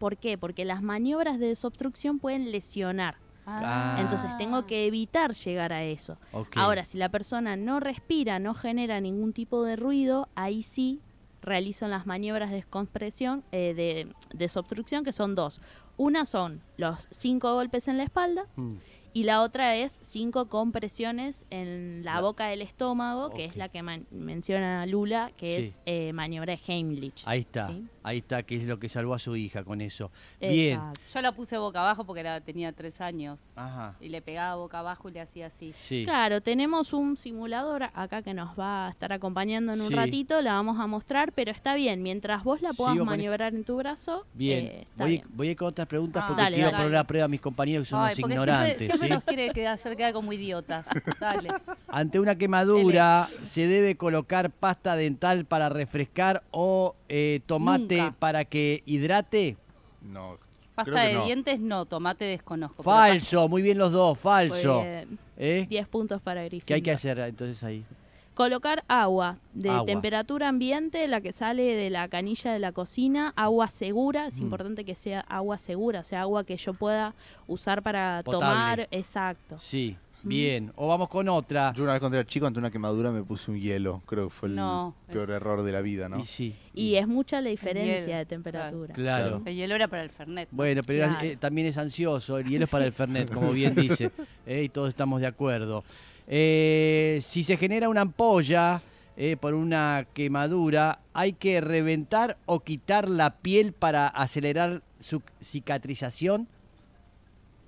¿Por 0.04 0.18
qué? 0.18 0.36
Porque 0.36 0.66
las 0.66 0.82
maniobras 0.82 1.38
de 1.38 1.46
desobstrucción 1.46 2.18
pueden 2.18 2.52
lesionar. 2.52 3.16
Ah. 3.46 3.96
Entonces 4.02 4.28
tengo 4.36 4.66
que 4.66 4.86
evitar 4.86 5.32
llegar 5.32 5.72
a 5.72 5.82
eso. 5.82 6.18
Ahora, 6.56 6.84
si 6.84 6.98
la 6.98 7.08
persona 7.08 7.56
no 7.56 7.80
respira, 7.80 8.38
no 8.38 8.52
genera 8.52 9.00
ningún 9.00 9.32
tipo 9.32 9.64
de 9.64 9.76
ruido, 9.76 10.28
ahí 10.34 10.62
sí 10.62 11.00
realizan 11.40 11.90
las 11.90 12.04
maniobras 12.04 12.50
de 12.50 12.56
descompresión, 12.56 13.44
eh, 13.50 13.72
de 13.72 14.14
desobstrucción, 14.34 15.04
que 15.04 15.12
son 15.12 15.34
dos. 15.34 15.62
Una 15.96 16.26
son 16.26 16.60
los 16.76 17.08
cinco 17.10 17.54
golpes 17.54 17.88
en 17.88 17.96
la 17.96 18.02
espalda 18.02 18.44
Mm. 18.56 18.74
Y 19.14 19.22
la 19.24 19.40
otra 19.40 19.76
es 19.76 19.98
cinco 20.02 20.46
compresiones 20.48 21.46
en 21.50 22.04
la 22.04 22.16
La- 22.16 22.20
boca 22.20 22.48
del 22.48 22.60
estómago, 22.62 23.30
que 23.30 23.44
es 23.46 23.56
la 23.56 23.68
que 23.70 23.82
menciona 24.10 24.84
Lula, 24.86 25.30
que 25.36 25.56
Sí. 25.62 25.66
es 25.68 25.78
eh, 25.86 26.12
maniobra 26.12 26.54
de 26.56 26.60
Heimlich. 26.66 27.22
Ahí 27.26 27.40
está, 27.40 27.68
¿sí? 27.68 27.84
ahí 28.02 28.18
está, 28.18 28.42
que 28.42 28.56
es 28.56 28.64
lo 28.64 28.78
que 28.78 28.88
salvó 28.88 29.14
a 29.14 29.18
su 29.18 29.34
hija 29.36 29.64
con 29.64 29.80
eso. 29.80 30.10
Bien. 30.40 30.78
Exacto. 30.78 31.00
Yo 31.14 31.22
la 31.22 31.32
puse 31.32 31.56
boca 31.58 31.80
abajo 31.80 32.04
porque 32.04 32.20
era- 32.20 32.40
tenía 32.40 32.72
tres 32.72 33.00
años. 33.00 33.40
Ajá, 33.56 33.94
Y 34.00 34.08
le 34.08 34.20
pegaba 34.20 34.56
boca 34.56 34.80
abajo 34.80 35.08
y 35.08 35.12
le 35.12 35.20
hacía 35.20 35.46
así. 35.46 35.72
sí. 35.86 36.02
Claro, 36.04 36.40
tenemos 36.40 36.92
un 36.92 37.16
simulador 37.16 37.84
acá 37.94 38.22
que 38.22 38.34
nos 38.34 38.58
va 38.58 38.88
a 38.88 38.90
estar 38.90 39.12
acompañando 39.12 39.72
en 39.72 39.80
un 39.80 39.88
Sí. 39.88 39.94
ratito, 39.94 40.42
la 40.42 40.54
vamos 40.54 40.78
a 40.80 40.86
mostrar, 40.86 41.32
pero 41.32 41.50
está 41.52 41.74
bien, 41.74 42.02
mientras 42.02 42.42
vos 42.44 42.60
la 42.62 42.72
puedas 42.72 42.96
maniobrar 42.96 43.54
en 43.54 43.64
tu 43.64 43.76
brazo, 43.76 44.26
Bien. 44.34 44.66
eh, 44.66 44.86
está 44.90 45.04
voy, 45.04 45.12
bien. 45.12 45.24
voy 45.30 45.48
a 45.48 45.50
ir 45.52 45.56
con 45.56 45.68
otras 45.68 45.86
preguntas 45.86 46.22
Ah. 46.24 46.26
porque 46.28 46.42
Dale, 46.42 46.56
quiero 46.56 46.70
dale. 46.72 46.84
poner 46.84 46.98
a 46.98 47.04
prueba 47.04 47.24
a 47.26 47.28
mis 47.28 47.40
compañeros 47.40 47.86
que 47.86 47.90
son 47.90 48.00
Ay, 48.00 48.14
unos 48.18 48.18
ignorantes. 48.30 48.66
siempre, 48.78 48.86
siempre 48.86 49.03
¿sí? 49.04 49.10
nos 49.12 49.24
quiere 49.24 49.50
que- 49.50 49.66
hacer 49.66 49.96
quedar 49.96 50.12
como 50.12 50.32
idiotas. 50.32 50.86
Dale. 51.20 51.50
Ante 51.88 52.20
una 52.20 52.36
quemadura, 52.36 53.28
¿se 53.44 53.66
debe 53.66 53.96
colocar 53.96 54.50
pasta 54.50 54.96
dental 54.96 55.44
para 55.44 55.68
refrescar 55.68 56.42
o 56.50 56.94
eh, 57.08 57.40
tomate 57.46 57.98
Nunca. 57.98 58.14
para 58.18 58.44
que 58.44 58.82
hidrate? 58.86 59.56
No. 60.02 60.38
Pasta 60.74 60.90
creo 60.92 61.02
que 61.04 61.08
de 61.08 61.14
no. 61.14 61.24
dientes 61.26 61.60
no, 61.60 61.84
tomate 61.86 62.24
desconozco. 62.24 62.82
Falso, 62.82 63.48
muy 63.48 63.62
bien 63.62 63.78
los 63.78 63.92
dos, 63.92 64.18
falso. 64.18 64.82
Bien. 64.82 65.18
¿Eh? 65.36 65.66
10 65.68 65.88
puntos 65.88 66.20
para 66.20 66.42
Gryffindor. 66.42 66.66
¿Qué 66.66 66.74
hay 66.74 66.82
que 66.82 66.90
hacer 66.92 67.18
entonces 67.20 67.62
ahí? 67.62 67.84
Colocar 68.34 68.82
agua 68.88 69.38
de 69.52 69.70
Agua. 69.70 69.86
temperatura 69.86 70.48
ambiente, 70.48 71.06
la 71.06 71.20
que 71.20 71.32
sale 71.32 71.62
de 71.76 71.88
la 71.88 72.08
canilla 72.08 72.52
de 72.52 72.58
la 72.58 72.72
cocina, 72.72 73.32
agua 73.36 73.68
segura, 73.68 74.26
es 74.26 74.40
Mm. 74.40 74.44
importante 74.44 74.84
que 74.84 74.96
sea 74.96 75.20
agua 75.20 75.56
segura, 75.56 76.00
o 76.00 76.04
sea, 76.04 76.22
agua 76.22 76.42
que 76.42 76.56
yo 76.56 76.74
pueda 76.74 77.14
usar 77.46 77.82
para 77.82 78.22
Potable. 78.24 78.44
tomar, 78.46 78.88
exacto. 78.90 79.56
Sí, 79.60 79.96
bien. 80.24 80.72
O 80.74 80.88
vamos 80.88 81.08
con 81.10 81.28
otra. 81.28 81.72
Yo 81.76 81.84
una 81.84 81.92
vez 81.92 82.00
cuando 82.00 82.18
era 82.18 82.26
chico, 82.26 82.44
ante 82.46 82.58
una 82.58 82.72
quemadura, 82.72 83.12
me 83.12 83.22
puse 83.22 83.52
un 83.52 83.60
hielo. 83.60 84.02
Creo 84.04 84.24
que 84.28 84.34
fue 84.34 84.48
el 84.48 84.56
No, 84.56 84.96
peor 85.06 85.30
error 85.30 85.62
de 85.62 85.70
la 85.70 85.80
vida, 85.80 86.08
¿no? 86.08 86.18
Y 86.18 86.26
sí, 86.26 86.56
Y 86.74 86.96
es 86.96 87.06
mucha 87.06 87.40
la 87.40 87.50
diferencia 87.50 88.18
de 88.18 88.26
temperatura. 88.26 88.94
claro. 88.94 89.42
El 89.44 89.54
hielo 89.54 89.76
era 89.76 89.86
para 89.86 90.02
el 90.02 90.10
Fernet. 90.10 90.48
¿no? 90.50 90.56
Bueno, 90.56 90.80
pero 90.84 91.06
Claro. 91.08 91.24
eh, 91.24 91.36
también 91.36 91.68
es 91.68 91.78
ansioso, 91.78 92.38
el 92.38 92.48
hielo 92.48 92.64
es 92.64 92.70
para 92.70 92.84
el 92.84 92.92
Fernet, 92.92 93.32
como 93.32 93.52
bien 93.52 93.76
dice, 93.76 94.10
eh, 94.46 94.64
y 94.64 94.68
todos 94.70 94.88
estamos 94.88 95.20
de 95.20 95.28
acuerdo. 95.28 95.84
Eh, 96.26 97.20
si 97.24 97.42
se 97.42 97.56
genera 97.56 97.88
una 97.88 98.00
ampolla 98.02 98.80
eh, 99.16 99.36
por 99.38 99.54
una 99.54 100.06
quemadura, 100.14 100.98
¿hay 101.12 101.34
que 101.34 101.60
reventar 101.60 102.36
o 102.46 102.60
quitar 102.60 103.08
la 103.08 103.30
piel 103.36 103.72
para 103.72 104.08
acelerar 104.08 104.82
su 105.00 105.22
cicatrización? 105.42 106.48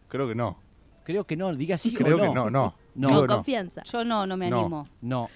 Creo 0.08 0.28
que 0.28 0.34
no. 0.34 0.58
Creo 1.04 1.24
que 1.24 1.36
no, 1.36 1.54
diga 1.54 1.78
sí 1.78 1.94
Creo 1.94 2.16
o 2.16 2.18
no. 2.18 2.28
que 2.28 2.34
no, 2.34 2.50
no. 2.50 2.74
No. 2.94 3.10
No. 3.10 3.26
confianza. 3.26 3.82
Yo 3.84 4.04
no, 4.04 4.26
no 4.26 4.36
me 4.36 4.48
No. 4.50 4.60
animo. 4.60 4.88
No, 5.02 5.28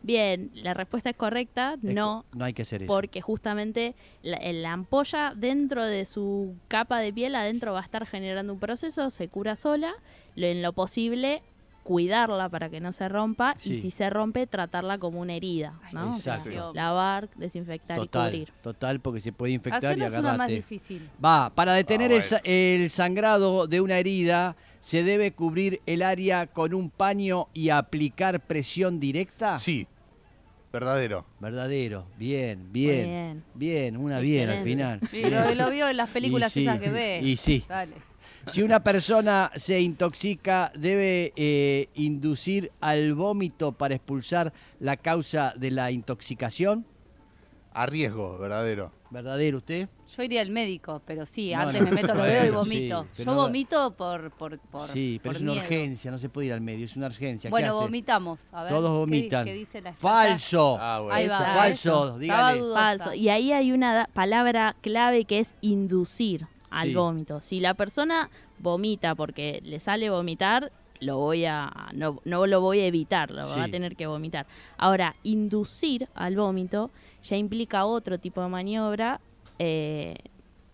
Bien, 0.00 0.52
la 0.54 0.74
respuesta 0.74 1.10
es 1.10 1.16
correcta, 1.16 1.74
no, 1.82 2.24
no 2.32 2.44
hay 2.44 2.52
que 2.52 2.62
hacer 2.62 2.84
eso. 2.84 2.86
porque 2.94 3.20
justamente 3.20 3.96
la, 4.22 4.38
la 4.52 4.72
ampolla 4.72 5.32
dentro 5.34 5.84
de 5.84 6.04
su 6.04 6.54
capa 6.68 7.00
de 7.00 7.12
piel 7.12 7.34
adentro 7.34 7.72
va 7.72 7.80
a 7.80 7.82
estar 7.82 8.06
generando 8.06 8.52
un 8.52 8.60
proceso, 8.60 9.10
se 9.10 9.26
cura 9.26 9.56
sola, 9.56 9.92
lo, 10.36 10.46
en 10.46 10.62
lo 10.62 10.72
posible 10.72 11.42
cuidarla 11.88 12.50
para 12.50 12.68
que 12.68 12.80
no 12.80 12.92
se 12.92 13.08
rompa 13.08 13.54
Sí. 13.60 13.72
y 13.72 13.80
si 13.80 13.90
se 13.90 14.10
rompe 14.10 14.46
tratarla 14.46 14.98
como 14.98 15.20
una 15.22 15.32
herida, 15.32 15.72
¿no? 15.94 16.10
O 16.10 16.12
sea, 16.12 16.34
Exacto. 16.34 16.72
lavar, 16.74 17.30
desinfectar 17.36 17.98
y 18.04 18.08
cubrir. 18.08 18.52
total, 18.62 19.00
porque 19.00 19.20
se 19.20 19.32
puede 19.32 19.54
infectar 19.54 19.96
y 19.96 20.02
Hacernos 20.02 20.20
una 20.28 20.36
más 20.36 20.48
difícil. 20.48 21.08
Va, 21.24 21.48
para 21.48 21.72
detener 21.72 22.10
bueno. 22.10 22.22
sa- 22.24 22.42
el 22.44 22.90
sangrado 22.90 23.66
de 23.66 23.80
una 23.80 23.96
herida, 23.96 24.54
¿se 24.82 25.02
debe 25.02 25.32
cubrir 25.32 25.80
el 25.86 26.02
área 26.02 26.46
con 26.46 26.74
un 26.74 26.90
paño 26.90 27.46
y 27.54 27.70
aplicar 27.70 28.38
presión 28.40 29.00
directa? 29.00 29.56
Sí. 29.56 29.86
Verdadero. 30.70 31.24
Verdadero, 31.40 32.04
bien, 32.18 32.70
bien, 32.70 33.04
bien. 33.06 33.44
bien, 33.54 33.96
una 33.96 34.18
bien 34.20 34.50
al 34.50 34.62
final. 34.62 35.00
Lo, 35.10 35.54
lo 35.54 35.70
vio 35.70 35.88
en 35.88 35.96
las 35.96 36.10
películas 36.10 36.54
Y 36.54 36.60
sí, 36.60 36.66
esas 36.66 36.80
que 36.80 36.90
ve. 36.90 37.20
y 37.22 37.36
sí. 37.38 37.64
Dale. 37.66 37.94
Si 38.52 38.62
una 38.62 38.82
persona 38.82 39.50
se 39.56 39.80
intoxica, 39.80 40.72
¿debe 40.74 41.32
eh, 41.36 41.88
inducir 41.94 42.70
al 42.80 43.14
vómito 43.14 43.72
para 43.72 43.94
expulsar 43.94 44.52
la 44.80 44.96
causa 44.96 45.54
de 45.56 45.70
la 45.70 45.90
intoxicación? 45.90 46.86
A 47.72 47.86
riesgo, 47.86 48.38
verdadero. 48.38 48.92
¿Verdadero 49.10 49.58
usted? 49.58 49.88
Yo 50.14 50.22
iría 50.22 50.40
al 50.42 50.50
médico, 50.50 51.00
pero 51.06 51.24
sí, 51.24 51.52
No, 51.54 51.60
antes 51.60 51.80
no, 51.80 51.84
me 51.88 51.92
meto 51.92 52.14
los 52.14 52.26
dedos 52.26 52.46
y 52.46 52.50
vomito. 52.50 53.06
sí, 53.14 53.24
Yo 53.24 53.30
no- 53.30 53.34
vomito 53.36 53.90
por, 53.94 54.30
por, 54.32 54.58
por 54.58 54.90
sí, 54.90 55.18
pero 55.22 55.30
por 55.32 55.36
es 55.36 55.42
una 55.42 55.52
miedo. 55.52 55.64
urgencia, 55.64 56.10
no 56.10 56.18
se 56.18 56.28
puede 56.28 56.48
ir 56.48 56.52
al 56.52 56.60
medio, 56.60 56.84
es 56.86 56.96
una 56.96 57.06
urgencia. 57.06 57.48
¿Qué 57.48 57.50
Bueno, 57.52 57.68
hace? 57.76 57.84
vomitamos. 57.86 58.38
A 58.52 58.64
ver, 58.64 58.72
Todos 58.72 58.90
¿qué- 58.90 58.96
vomitan. 58.98 59.44
¿qué, 59.46 59.54
dice 59.54 59.80
la 59.80 59.90
experta? 59.90 60.14
Falso. 60.14 60.76
Ah, 60.80 61.00
bueno. 61.00 61.14
Ahí 61.14 61.28
va. 61.28 61.36
Esa- 61.36 61.54
Falso, 61.54 62.18
dígale. 62.18 62.60
Falso. 62.74 63.14
Y 63.14 63.28
ahí 63.28 63.52
hay 63.52 63.72
una 63.72 64.08
palabra 64.12 64.74
clave 64.82 65.24
que 65.24 65.38
es 65.40 65.54
inducir 65.60 66.46
al 66.70 66.88
Sí. 66.88 66.94
vómito. 66.94 67.40
Si 67.40 67.60
la 67.60 67.74
persona 67.74 68.30
vomita 68.58 69.14
porque 69.14 69.60
le 69.64 69.80
sale 69.80 70.10
vomitar, 70.10 70.72
lo 71.00 71.16
voy 71.18 71.44
a 71.44 71.70
no, 71.94 72.20
no 72.24 72.46
lo 72.46 72.60
voy 72.60 72.80
a 72.80 72.86
evitar, 72.86 73.30
lo 73.30 73.46
va 73.48 73.64
a 73.64 73.68
tener 73.68 73.94
que 73.94 74.06
vomitar. 74.06 74.46
Ahora, 74.76 75.14
inducir 75.22 76.08
al 76.14 76.34
vómito 76.36 76.90
ya 77.22 77.36
implica 77.36 77.84
otro 77.84 78.18
tipo 78.18 78.42
de 78.42 78.48
maniobra 78.48 79.20
eh, 79.60 80.16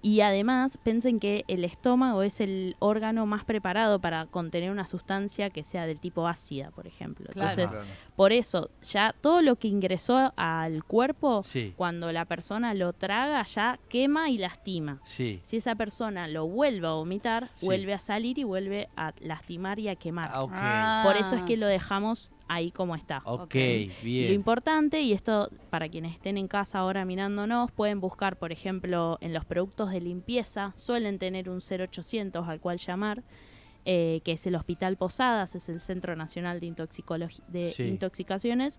y 0.05 0.21
además 0.21 0.77
piensen 0.83 1.19
que 1.19 1.45
el 1.49 1.65
estómago 1.65 2.23
es 2.23 2.39
el 2.41 2.77
órgano 2.79 3.25
más 3.25 3.43
preparado 3.45 3.99
para 4.01 4.27
contener 4.27 4.71
una 4.71 4.87
sustancia 4.87 5.49
que 5.49 5.63
sea 5.63 5.87
del 5.87 5.99
tipo 5.99 6.29
ácida, 6.29 6.71
por 6.73 6.87
ejemplo. 6.87 7.27
Claro. 7.33 7.49
Entonces, 7.49 7.71
Claro. 7.71 7.87
por 8.15 8.31
eso, 8.33 8.69
ya 8.83 9.15
todo 9.19 9.41
lo 9.41 9.57
que 9.57 9.69
ingresó 9.69 10.31
al 10.37 10.85
cuerpo, 10.85 11.43
Sí, 11.45 11.73
cuando 11.75 12.13
la 12.13 12.27
persona 12.27 12.75
lo 12.75 12.93
traga, 12.93 13.43
ya 13.45 13.79
quema 13.89 14.29
y 14.29 14.37
lastima. 14.37 15.01
sí. 15.05 15.41
Si 15.45 15.57
esa 15.57 15.75
persona 15.75 16.29
lo 16.29 16.47
vuelve 16.47 16.87
a 16.87 16.91
vomitar, 16.93 17.49
Sí. 17.57 17.65
vuelve 17.65 17.95
a 17.95 17.99
salir 17.99 18.39
y 18.39 18.45
vuelve 18.45 18.89
a 18.97 19.13
lastimar 19.21 19.79
y 19.79 19.89
a 19.89 19.97
quemar. 19.97 20.31
Ah. 20.35 20.47
Ah. 20.53 21.03
Por 21.07 21.17
eso 21.17 21.35
es 21.35 21.43
que 21.45 21.57
lo 21.57 21.67
dejamos 21.67 22.31
ahí 22.49 22.71
como 22.71 22.95
está. 22.95 23.23
ok, 23.25 23.43
ok. 23.43 23.55
Y 23.55 23.87
lo 23.89 24.03
bien. 24.03 24.33
importante, 24.33 25.01
y 25.01 25.13
esto 25.13 25.49
para 25.71 25.89
quienes 25.89 26.13
estén 26.13 26.37
en 26.37 26.49
casa 26.49 26.79
ahora 26.81 27.05
mirándonos, 27.05 27.71
pueden 27.73 28.01
buscar, 28.01 28.37
por 28.37 28.53
ejemplo, 28.53 29.19
en 29.21 29.33
los 29.33 29.45
productos 29.45 29.91
de 29.91 30.01
limpieza, 30.01 30.73
suelen 30.77 31.19
tener 31.19 31.49
un 31.49 31.61
0800 31.61 32.47
al 32.49 32.61
cual 32.61 32.79
llamar, 32.79 33.23
eh, 33.87 34.21
que 34.25 34.33
es 34.33 34.47
el 34.47 34.55
Hospital 34.55 34.97
Posadas, 34.97 35.55
es 35.55 35.69
el 35.69 35.81
Centro 35.81 36.17
Nacional 36.17 36.61
de, 36.61 36.67
Intoxicologi- 36.69 37.43
de 37.49 37.73
Sí. 37.77 37.83
Intoxicaciones. 37.85 38.79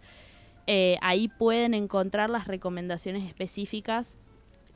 Eh, 0.68 0.98
ahí 1.02 1.28
pueden 1.28 1.74
encontrar 1.76 2.30
las 2.32 2.48
recomendaciones 2.48 3.24
específicas 3.28 4.18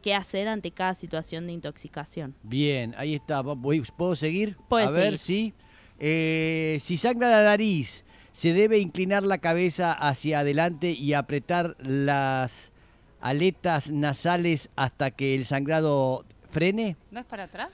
que 0.04 0.14
hacer 0.14 0.48
ante 0.48 0.72
cada 0.72 0.94
situación 0.96 1.48
de 1.48 1.54
intoxicación. 1.54 2.36
Bien, 2.44 2.94
ahí 2.98 3.16
está. 3.16 3.44
¿Puedo 3.44 4.16
seguir? 4.16 4.56
Puede 4.70 4.86
A 4.86 4.92
ver, 4.92 5.18
seguir. 5.18 5.20
sí. 5.20 5.54
Eh, 6.00 6.78
si 6.82 6.96
sangra 6.96 7.30
la 7.30 7.44
nariz, 7.44 8.06
¿se 8.40 8.54
debe 8.54 8.80
inclinar 8.80 9.24
la 9.24 9.40
cabeza 9.40 9.92
hacia 9.92 10.40
adelante 10.40 10.92
y 10.92 11.12
apretar 11.14 11.76
las 11.78 12.72
aletas 13.20 13.92
nasales 13.92 14.70
hasta 14.78 15.12
que 15.12 15.36
el 15.36 15.46
sangrado 15.46 16.24
frene? 16.50 16.96
¿No 17.12 17.20
es 17.20 17.26
para 17.26 17.44
atrás? 17.44 17.68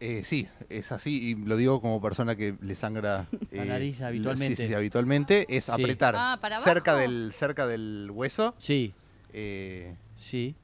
Eh, 0.00 0.22
sí, 0.22 0.46
es 0.68 0.92
así, 0.92 1.30
y 1.30 1.34
lo 1.34 1.56
digo 1.56 1.80
como 1.80 1.98
persona 2.02 2.36
que 2.36 2.56
le 2.60 2.74
sangra 2.74 3.26
La 3.50 3.64
eh, 3.64 3.66
nariz 3.66 4.02
habitualmente. 4.02 4.56
Sí, 4.56 4.62
sí, 4.64 4.68
sí, 4.68 4.74
habitualmente 4.74 5.46
es 5.48 5.64
Sí. 5.64 5.72
apretar 5.72 6.14
Ah, 6.18 6.38
¿para 6.42 6.60
cerca 6.60 6.92
abajo? 6.92 7.08
del 7.08 7.32
cerca 7.32 7.66
del 7.66 8.10
hueso 8.12 8.54
Sí, 8.58 8.92
eh, 9.32 9.96
sí. 10.18 10.54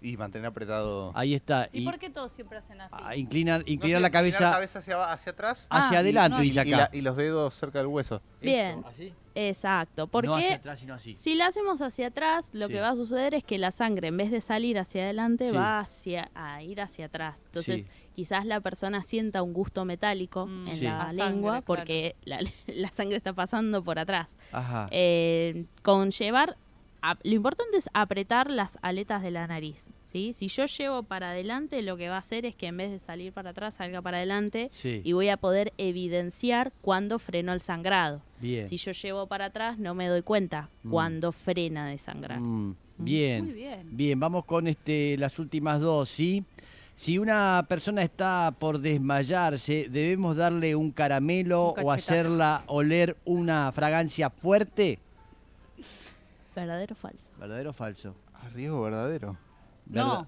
Y 0.00 0.16
mantener 0.16 0.46
apretado. 0.48 1.12
Ahí 1.14 1.34
está. 1.34 1.68
¿Y, 1.72 1.84
por 1.84 1.98
qué 1.98 2.10
todos 2.10 2.30
siempre 2.32 2.58
hacen 2.58 2.80
así? 2.80 2.94
ah, 2.96 3.16
inclinar, 3.16 3.62
inclinar 3.66 4.00
la 4.00 4.10
cabeza 4.10 4.44
la 4.44 4.50
cabeza 4.52 4.78
hacia, 4.78 5.12
hacia 5.12 5.32
atrás 5.32 5.66
hacia 5.70 5.98
Ah, 5.98 6.00
adelante, 6.00 6.36
no, 6.38 6.42
y, 6.44 6.58
acá. 6.58 6.70
la- 6.76 6.90
y 6.92 7.00
los 7.00 7.16
dedos 7.16 7.54
cerca 7.54 7.78
del 7.78 7.88
hueso. 7.88 8.22
Bien. 8.40 8.84
¿así? 8.86 9.12
Exacto. 9.34 10.06
Porque 10.08 10.28
No 10.28 10.34
hacia 10.36 10.56
atrás, 10.56 10.80
sino 10.80 10.94
así. 10.94 11.16
Si 11.18 11.34
la 11.34 11.46
hacemos 11.46 11.80
hacia 11.80 12.08
atrás, 12.08 12.50
lo 12.52 12.66
Sí. 12.66 12.72
que 12.74 12.80
va 12.80 12.90
a 12.90 12.96
suceder 12.96 13.34
es 13.34 13.44
que 13.44 13.58
la 13.58 13.70
sangre, 13.70 14.08
en 14.08 14.16
vez 14.16 14.30
de 14.30 14.40
salir 14.40 14.78
hacia 14.78 15.04
adelante, 15.04 15.50
Sí. 15.50 15.56
va 15.56 15.80
hacia, 15.80 16.30
a 16.34 16.62
ir 16.62 16.80
hacia 16.80 17.06
atrás. 17.06 17.36
Entonces, 17.46 17.84
Sí. 17.84 17.88
quizás 18.16 18.46
la 18.46 18.60
persona 18.60 19.02
sienta 19.02 19.42
un 19.42 19.52
gusto 19.52 19.84
metálico 19.84 20.46
Mm. 20.46 20.68
en 20.68 20.76
Sí. 20.78 20.84
la 20.84 20.90
La 20.98 21.04
sangre, 21.06 21.24
lengua 21.26 21.50
claro. 21.52 21.64
porque 21.66 22.16
la, 22.24 22.40
la 22.66 22.88
sangre 22.90 23.16
está 23.16 23.32
pasando 23.32 23.82
por 23.84 23.98
atrás. 23.98 24.28
Ajá. 24.52 24.88
Eh, 24.90 25.66
con 25.82 26.10
llevar, 26.10 26.56
lo 27.22 27.34
importante 27.34 27.76
es 27.76 27.88
apretar 27.92 28.50
las 28.50 28.78
aletas 28.82 29.22
de 29.22 29.30
la 29.30 29.46
nariz. 29.46 29.90
¿sí? 30.06 30.32
Si 30.32 30.48
yo 30.48 30.66
llevo 30.66 31.02
para 31.02 31.30
adelante, 31.30 31.82
lo 31.82 31.96
que 31.96 32.08
va 32.08 32.16
a 32.16 32.20
hacer 32.20 32.44
es 32.46 32.54
que 32.54 32.66
en 32.66 32.76
vez 32.76 32.90
de 32.90 32.98
salir 32.98 33.32
para 33.32 33.50
atrás, 33.50 33.74
salga 33.74 34.00
para 34.02 34.16
adelante 34.18 34.70
sí. 34.74 35.00
y 35.04 35.12
voy 35.12 35.28
a 35.28 35.36
poder 35.36 35.72
evidenciar 35.78 36.72
cuando 36.80 37.18
frenó 37.18 37.52
el 37.52 37.60
sangrado. 37.60 38.22
Bien. 38.40 38.66
Si 38.68 38.76
yo 38.76 38.92
llevo 38.92 39.26
para 39.26 39.46
atrás, 39.46 39.78
no 39.78 39.94
me 39.94 40.08
doy 40.08 40.22
cuenta 40.22 40.68
Mm. 40.82 40.90
cuando 40.90 41.32
frena 41.32 41.86
de 41.88 41.98
sangrar. 41.98 42.40
Mm, 42.40 42.74
bien. 42.98 43.44
Muy 43.44 43.52
bien. 43.54 43.88
Bien, 43.96 44.18
vamos 44.18 44.44
con 44.44 44.66
este 44.68 45.16
las 45.18 45.38
últimas 45.38 45.80
dos, 45.80 46.08
¿sí? 46.08 46.44
Si 46.96 47.16
una 47.18 47.64
persona 47.68 48.02
está 48.02 48.52
por 48.58 48.80
desmayarse, 48.80 49.88
¿debemos 49.88 50.36
darle 50.36 50.74
un 50.74 50.90
caramelo 50.90 51.74
Un 51.74 51.84
o 51.84 51.92
hacerla 51.92 52.64
oler 52.66 53.16
una 53.24 53.70
fragancia 53.72 54.30
fuerte? 54.30 54.98
¿Verdadero 56.58 56.92
o 56.92 56.96
falso? 56.96 57.30
¿Verdadero 57.38 57.70
o 57.70 57.72
falso? 57.72 58.14
A 58.34 58.48
riesgo 58.50 58.82
verdadero. 58.82 59.36
No. 59.86 60.26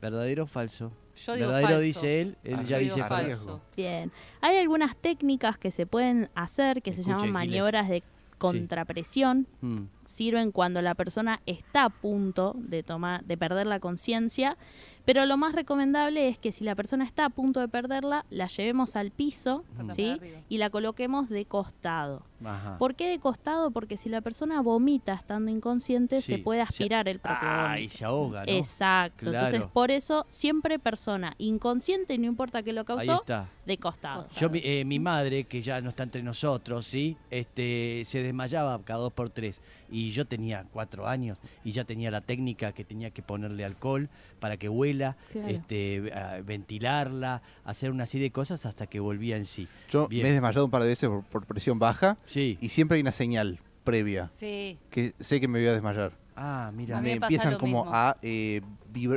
¿Verdadero 0.00 0.44
o 0.44 0.46
falso? 0.46 0.90
Yo 1.24 1.34
digo 1.34 1.46
¿Verdadero 1.48 1.68
falso. 1.68 1.80
dice 1.80 2.20
él? 2.20 2.36
Él 2.44 2.56
Ah, 2.58 2.62
ya 2.62 2.78
dice 2.78 3.02
falso. 3.02 3.26
riesgo. 3.26 3.60
Bien. 3.76 4.10
Hay 4.40 4.56
algunas 4.58 4.96
técnicas 4.96 5.58
que 5.58 5.70
se 5.70 5.86
pueden 5.86 6.28
hacer 6.34 6.82
que 6.82 6.92
se 6.92 7.02
llaman 7.02 7.20
Giles. 7.20 7.32
maniobras 7.32 7.88
de 7.88 8.02
contrapresión. 8.38 9.46
Mm, 9.60 9.82
Sirven 10.06 10.52
cuando 10.52 10.82
la 10.82 10.94
persona 10.94 11.40
está 11.46 11.84
a 11.84 11.88
punto 11.88 12.54
de 12.58 12.82
tomar, 12.82 13.24
de 13.24 13.38
perder 13.38 13.66
la 13.66 13.80
conciencia. 13.80 14.58
Pero 15.06 15.24
lo 15.26 15.36
más 15.38 15.54
recomendable 15.54 16.28
es 16.28 16.36
que 16.38 16.52
si 16.52 16.64
la 16.64 16.74
persona 16.74 17.04
está 17.04 17.24
a 17.24 17.30
punto 17.30 17.60
de 17.60 17.68
perderla, 17.68 18.24
la 18.28 18.46
llevemos 18.46 18.94
al 18.94 19.10
piso, 19.10 19.64
¿sí? 19.92 20.20
Y 20.50 20.58
la 20.58 20.68
coloquemos 20.70 21.28
de 21.30 21.44
costado. 21.46 22.22
Ajá. 22.44 22.78
¿Por 22.78 22.94
qué 22.94 23.08
de 23.08 23.18
costado? 23.18 23.70
Porque 23.70 23.96
si 23.96 24.08
la 24.08 24.20
persona 24.20 24.60
vomita 24.62 25.14
estando 25.14 25.50
inconsciente, 25.50 26.20
Sí, 26.22 26.32
se 26.32 26.38
puede 26.38 26.60
se- 26.60 26.68
aspirar 26.68 27.08
el 27.08 27.18
propio 27.18 27.38
Ah, 27.48 27.78
y 27.80 27.88
se 27.88 28.04
ahoga, 28.04 28.44
¿no? 28.44 28.52
Exacto. 28.52 29.30
Entonces, 29.32 29.62
por 29.72 29.90
eso, 29.90 30.26
siempre 30.28 30.78
persona 30.78 31.34
inconsciente, 31.38 32.16
no 32.18 32.26
importa 32.26 32.62
qué 32.62 32.72
lo 32.72 32.80
Ahí 32.80 32.86
causó, 32.86 33.14
está. 33.20 33.46
de 33.66 33.78
costado. 33.78 34.26
Yo, 34.36 34.50
mi, 34.50 34.60
eh, 34.64 34.84
mi 34.84 34.98
madre, 34.98 35.44
que 35.44 35.62
ya 35.62 35.80
no 35.80 35.90
está 35.90 36.02
entre 36.02 36.22
nosotros, 36.22 36.86
¿sí? 36.86 37.16
Este, 37.30 38.04
se 38.06 38.22
desmayaba 38.22 38.80
cada 38.84 39.00
dos 39.00 39.12
por 39.12 39.30
tres. 39.30 39.60
Y 39.90 40.10
yo 40.12 40.24
tenía 40.26 40.64
cuatro 40.72 41.06
años 41.06 41.36
y 41.64 41.72
ya 41.72 41.84
tenía 41.84 42.10
la 42.10 42.22
técnica 42.22 42.72
que 42.72 42.82
tenía 42.82 43.10
que 43.10 43.22
ponerle 43.22 43.62
alcohol 43.62 44.08
para 44.40 44.56
que 44.56 44.68
huela, 44.70 45.16
Claro. 45.32 45.48
este, 45.48 46.10
a- 46.14 46.40
ventilarla, 46.42 47.42
hacer 47.64 47.90
una 47.90 48.06
serie 48.06 48.28
de 48.28 48.30
cosas 48.32 48.64
hasta 48.66 48.86
que 48.86 49.00
volvía 49.00 49.36
en 49.36 49.44
sí. 49.46 49.68
Yo 49.90 50.08
Bien. 50.08 50.22
me 50.22 50.30
he 50.30 50.32
desmayado 50.32 50.64
un 50.64 50.70
par 50.70 50.82
de 50.82 50.88
veces 50.88 51.08
por, 51.10 51.22
por 51.24 51.44
presión 51.46 51.78
baja 51.78 52.16
Sí. 52.32 52.56
y 52.60 52.68
siempre 52.70 52.96
hay 52.96 53.02
una 53.02 53.12
señal 53.12 53.60
previa 53.84 54.28
Sí. 54.30 54.78
que 54.90 55.12
sé 55.20 55.40
que 55.40 55.48
me 55.48 55.58
voy 55.58 55.68
a 55.68 55.72
desmayar. 55.72 56.12
Ah, 56.34 56.70
mira. 56.74 56.96
A 56.98 57.00
mí 57.02 57.08
Me 57.08 57.14
me 57.14 57.20
pasa 57.20 57.26
empiezan 57.26 57.52
lo 57.52 57.58
como 57.58 57.82
mismo. 57.84 57.94
a 57.94 58.16
eh, 58.22 58.60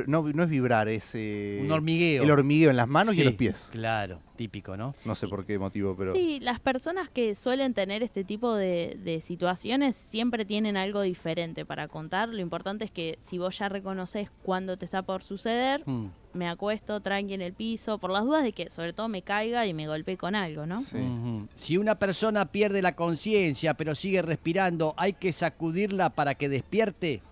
no, 0.06 0.22
no 0.22 0.42
es 0.42 0.48
vibrar, 0.48 0.88
es 0.88 1.10
eh, 1.14 1.60
Un 1.62 1.70
hormigueo. 1.70 2.22
el 2.22 2.30
hormigueo 2.30 2.70
en 2.70 2.76
las 2.76 2.88
manos 2.88 3.16
y 3.16 3.20
en 3.20 3.26
los 3.26 3.34
pies. 3.34 3.68
Claro, 3.70 4.20
típico, 4.36 4.76
¿no? 4.76 4.94
No 5.04 5.14
sé 5.14 5.28
por 5.28 5.44
qué 5.46 5.58
motivo, 5.58 5.94
pero 5.96 6.12
Sí, 6.12 6.38
las 6.40 6.60
personas 6.60 7.08
que 7.10 7.34
suelen 7.34 7.74
tener 7.74 8.02
este 8.02 8.24
tipo 8.24 8.54
de, 8.54 8.98
de 9.02 9.20
situaciones 9.20 9.96
siempre 9.96 10.44
tienen 10.44 10.76
algo 10.76 11.02
diferente 11.02 11.64
para 11.64 11.88
contar. 11.88 12.28
Lo 12.28 12.40
importante 12.40 12.84
es 12.84 12.90
que 12.90 13.18
si 13.20 13.38
vos 13.38 13.58
ya 13.58 13.68
reconoces 13.68 14.30
cuándo 14.42 14.76
te 14.76 14.84
está 14.84 15.02
por 15.02 15.22
suceder, 15.22 15.82
Mm, 15.86 16.06
me 16.34 16.48
acuesto 16.48 17.00
tranqui 17.00 17.34
en 17.34 17.40
el 17.42 17.52
piso, 17.52 17.98
por 17.98 18.10
las 18.10 18.24
dudas 18.24 18.42
de 18.44 18.52
que 18.52 18.68
sobre 18.70 18.92
todo 18.92 19.08
me 19.08 19.22
caiga 19.22 19.66
y 19.66 19.72
me 19.74 19.86
golpee 19.86 20.16
con 20.16 20.34
algo, 20.34 20.66
¿no? 20.66 20.82
Sí. 20.82 20.98
Si 21.56 21.76
una 21.78 21.98
persona 21.98 22.46
pierde 22.46 22.82
la 22.82 22.94
conciencia 22.94 23.74
pero 23.74 23.94
sigue 23.94 24.22
respirando, 24.22 24.94
¿hay 24.96 25.12
que 25.14 25.32
sacudirla 25.32 26.10
para 26.10 26.34
que 26.34 26.48
despierte? 26.48 27.22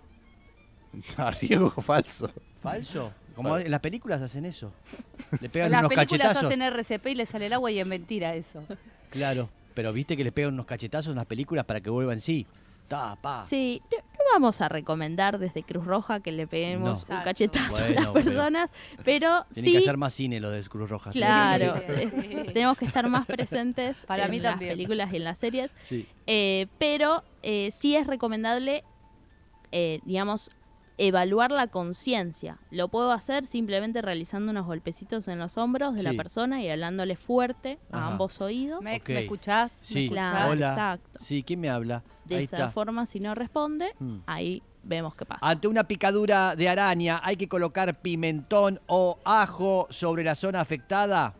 a 1.17 1.31
riesgo 1.31 1.71
falso. 1.83 2.31
¿Falso? 2.63 3.13
Como 3.37 3.59
en 3.59 3.71
las 3.71 3.81
películas 3.81 4.23
hacen 4.23 4.45
eso. 4.45 4.73
Le 5.41 5.47
En 5.47 5.53
pegan 5.53 5.71
las 5.73 5.81
unos 5.81 5.93
películas 5.95 6.29
cachetazos. 6.29 6.45
hacen 6.45 6.63
RCP 6.63 7.07
y 7.09 7.15
le 7.17 7.27
sale 7.27 7.47
el 7.47 7.53
agua 7.53 7.71
y 7.73 7.79
es 7.81 7.87
mentira 7.87 8.35
eso. 8.35 8.63
Claro, 9.11 9.49
pero 9.75 9.93
viste 9.93 10.17
que 10.17 10.23
le 10.25 10.31
pegan 10.33 10.55
unos 10.55 10.67
cachetazos 10.67 11.11
en 11.11 11.17
las 11.17 11.27
películas 11.27 11.65
para 11.65 11.81
que 11.81 11.91
vuelva 11.91 12.13
en 12.13 12.21
sí. 12.21 12.47
Ta, 12.89 13.17
pa. 13.21 13.45
Sí, 13.47 13.81
no 13.91 13.99
no 14.25 14.31
vamos 14.41 14.61
a 14.61 14.69
recomendar 14.69 15.39
desde 15.39 15.63
Cruz 15.63 15.85
Roja 15.85 16.21
que 16.21 16.33
le 16.33 16.47
peguemos 16.47 16.85
No. 16.89 16.93
un 16.95 16.99
Exacto. 17.01 17.25
cachetazo 17.25 17.77
a 17.77 17.81
Bueno, 17.81 18.01
las 18.01 18.13
pero- 18.13 18.25
personas, 18.25 18.71
pero 19.05 19.45
Tienen 19.53 19.73
que 19.73 19.79
sí, 19.79 19.85
hacer 19.85 19.97
más 19.97 20.15
cine 20.15 20.41
los 20.41 20.53
del 20.53 20.69
Cruz 20.69 20.89
Roja. 20.91 21.11
claro, 21.11 21.75
Sí. 21.87 21.93
eh, 22.03 22.51
tenemos 22.53 22.77
que 22.79 22.85
estar 22.85 23.09
más 23.09 23.27
presentes 23.27 24.05
Para 24.07 24.25
en 24.27 24.31
mí 24.31 24.41
las 24.41 24.53
también. 24.53 24.73
películas 24.73 25.13
y 25.13 25.17
en 25.17 25.25
las 25.25 25.39
series. 25.39 25.73
Sí. 25.83 26.07
Eh, 26.27 26.67
pero 26.79 27.23
eh, 27.43 27.71
sí 27.73 27.97
es 27.97 28.07
recomendable, 28.07 28.85
eh, 29.73 30.01
digamos, 30.05 30.51
evaluar 30.99 31.51
la 31.51 31.67
conciencia. 31.69 32.59
Lo 32.71 32.89
puedo 32.89 33.11
hacer 33.13 33.47
simplemente 33.47 34.01
realizando 34.03 34.51
unos 34.53 34.67
golpecitos 34.67 35.27
en 35.29 35.39
los 35.39 35.59
hombros 35.59 35.95
de 35.95 36.03
la 36.03 36.13
persona 36.15 36.63
y 36.63 36.69
hablándole 36.71 37.17
fuerte 37.17 37.79
Ajá. 37.91 38.05
a 38.05 38.09
ambos 38.13 38.41
oídos. 38.41 38.83
Mex, 38.83 39.03
Ok. 39.05 39.09
¿me 39.11 39.19
escuchás? 39.23 39.73
¿Me 39.81 39.87
Sí, 39.87 40.03
escuchás? 40.05 40.31
Claro, 40.31 40.51
hola. 40.53 40.69
exacto. 40.71 41.19
Sí, 41.21 41.43
¿quién 41.43 41.61
me 41.61 41.69
habla? 41.71 42.03
De 42.25 42.37
Ahí 42.37 42.45
esa 42.45 42.57
está. 42.57 42.71
forma, 42.71 43.07
si 43.07 43.21
no 43.21 43.35
responde, 43.35 43.93
Mm. 43.99 44.19
ahí 44.27 44.63
vemos 44.83 45.15
qué 45.15 45.25
pasa. 45.27 45.41
Ante 45.47 45.67
una 45.69 45.85
picadura 45.85 46.55
de 46.57 46.69
araña, 46.69 47.21
¿hay 47.25 47.37
que 47.37 47.49
colocar 47.49 48.01
pimentón 48.01 48.81
o 48.87 49.19
ajo 49.25 49.87
sobre 49.91 50.23
la 50.25 50.35
zona 50.35 50.61
afectada? 50.61 51.35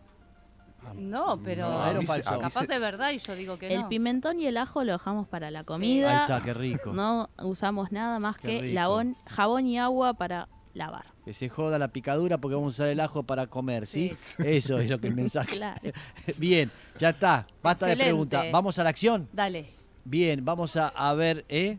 No, 0.94 1.40
pero 1.42 1.68
No, 1.70 1.82
a 1.82 1.92
mí 1.94 2.00
se- 2.00 2.06
falso. 2.06 2.30
a 2.30 2.36
mí 2.36 2.40
capaz 2.42 2.66
se- 2.66 2.74
es 2.74 2.80
verdad 2.80 3.10
y 3.12 3.18
yo 3.18 3.34
digo 3.34 3.58
que 3.58 3.72
El 3.74 3.82
no. 3.82 3.88
pimentón 3.88 4.40
y 4.40 4.46
el 4.46 4.56
ajo 4.56 4.84
lo 4.84 4.92
dejamos 4.92 5.26
para 5.28 5.50
la 5.50 5.60
Ahí 5.60 5.64
comida. 5.64 6.20
está, 6.22 6.42
qué 6.42 6.52
rico. 6.54 6.92
No 6.92 7.28
usamos 7.42 7.90
nada 7.92 8.18
más 8.18 8.36
Qué 8.36 8.48
que 8.48 8.60
rico. 8.60 8.74
labón- 8.74 9.16
jabón 9.26 9.66
y 9.66 9.78
agua 9.78 10.14
para 10.14 10.48
lavar. 10.74 11.04
Que 11.24 11.32
se 11.32 11.48
joda 11.48 11.78
la 11.78 11.88
picadura 11.88 12.36
porque 12.38 12.54
vamos 12.56 12.74
a 12.74 12.76
usar 12.76 12.88
el 12.88 13.00
ajo 13.00 13.22
para 13.22 13.46
comer, 13.46 13.86
¿sí? 13.86 14.12
Sí. 14.20 14.34
Eso 14.44 14.78
es 14.78 14.90
lo 14.90 14.98
que 15.00 15.06
el 15.08 15.14
mensaje. 15.14 15.56
Claro. 15.56 15.80
Bien, 16.36 16.70
ya 16.98 17.10
está. 17.10 17.46
Basta 17.62 17.86
de 17.86 17.92
Excelente. 17.92 18.12
preguntas. 18.12 18.46
¿Vamos 18.52 18.78
a 18.78 18.84
la 18.84 18.90
acción? 18.90 19.28
Dale, 19.32 19.66
Bien, 20.04 20.44
vamos 20.44 20.76
a, 20.76 20.88
a 20.88 21.14
ver, 21.14 21.46
¿eh? 21.48 21.78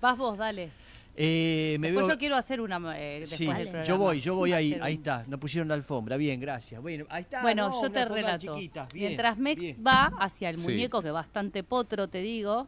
vas 0.00 0.18
vos, 0.18 0.36
dale. 0.36 0.70
Eh, 1.18 1.78
me 1.80 1.88
Después 1.88 2.06
veo... 2.08 2.14
yo 2.14 2.18
quiero 2.18 2.36
hacer 2.36 2.60
una 2.60 2.76
eh, 3.00 3.20
después 3.20 3.38
Sí, 3.38 3.46
del 3.46 3.54
programa. 3.62 3.84
yo 3.84 3.96
voy, 3.96 4.20
yo 4.20 4.34
voy 4.34 4.52
ahí, 4.52 4.78
ahí 4.82 4.94
está, 4.94 5.24
nos 5.26 5.40
pusieron 5.40 5.66
la 5.68 5.72
alfombra, 5.74 6.18
bien, 6.18 6.38
gracias. 6.38 6.82
Bueno, 6.82 7.06
ahí 7.08 7.22
está. 7.22 7.40
Bueno, 7.40 7.70
no, 7.70 7.82
yo 7.82 7.90
te 7.90 8.04
relato. 8.04 8.54
bien, 8.54 8.70
Mientras 8.92 9.38
Mex 9.38 9.58
bien. 9.60 9.82
va 9.86 10.12
hacia 10.20 10.50
el 10.50 10.56
Sí. 10.56 10.62
muñeco, 10.62 11.00
que 11.02 11.10
bastante 11.10 11.62
potro, 11.62 12.08
te 12.08 12.18
digo, 12.18 12.66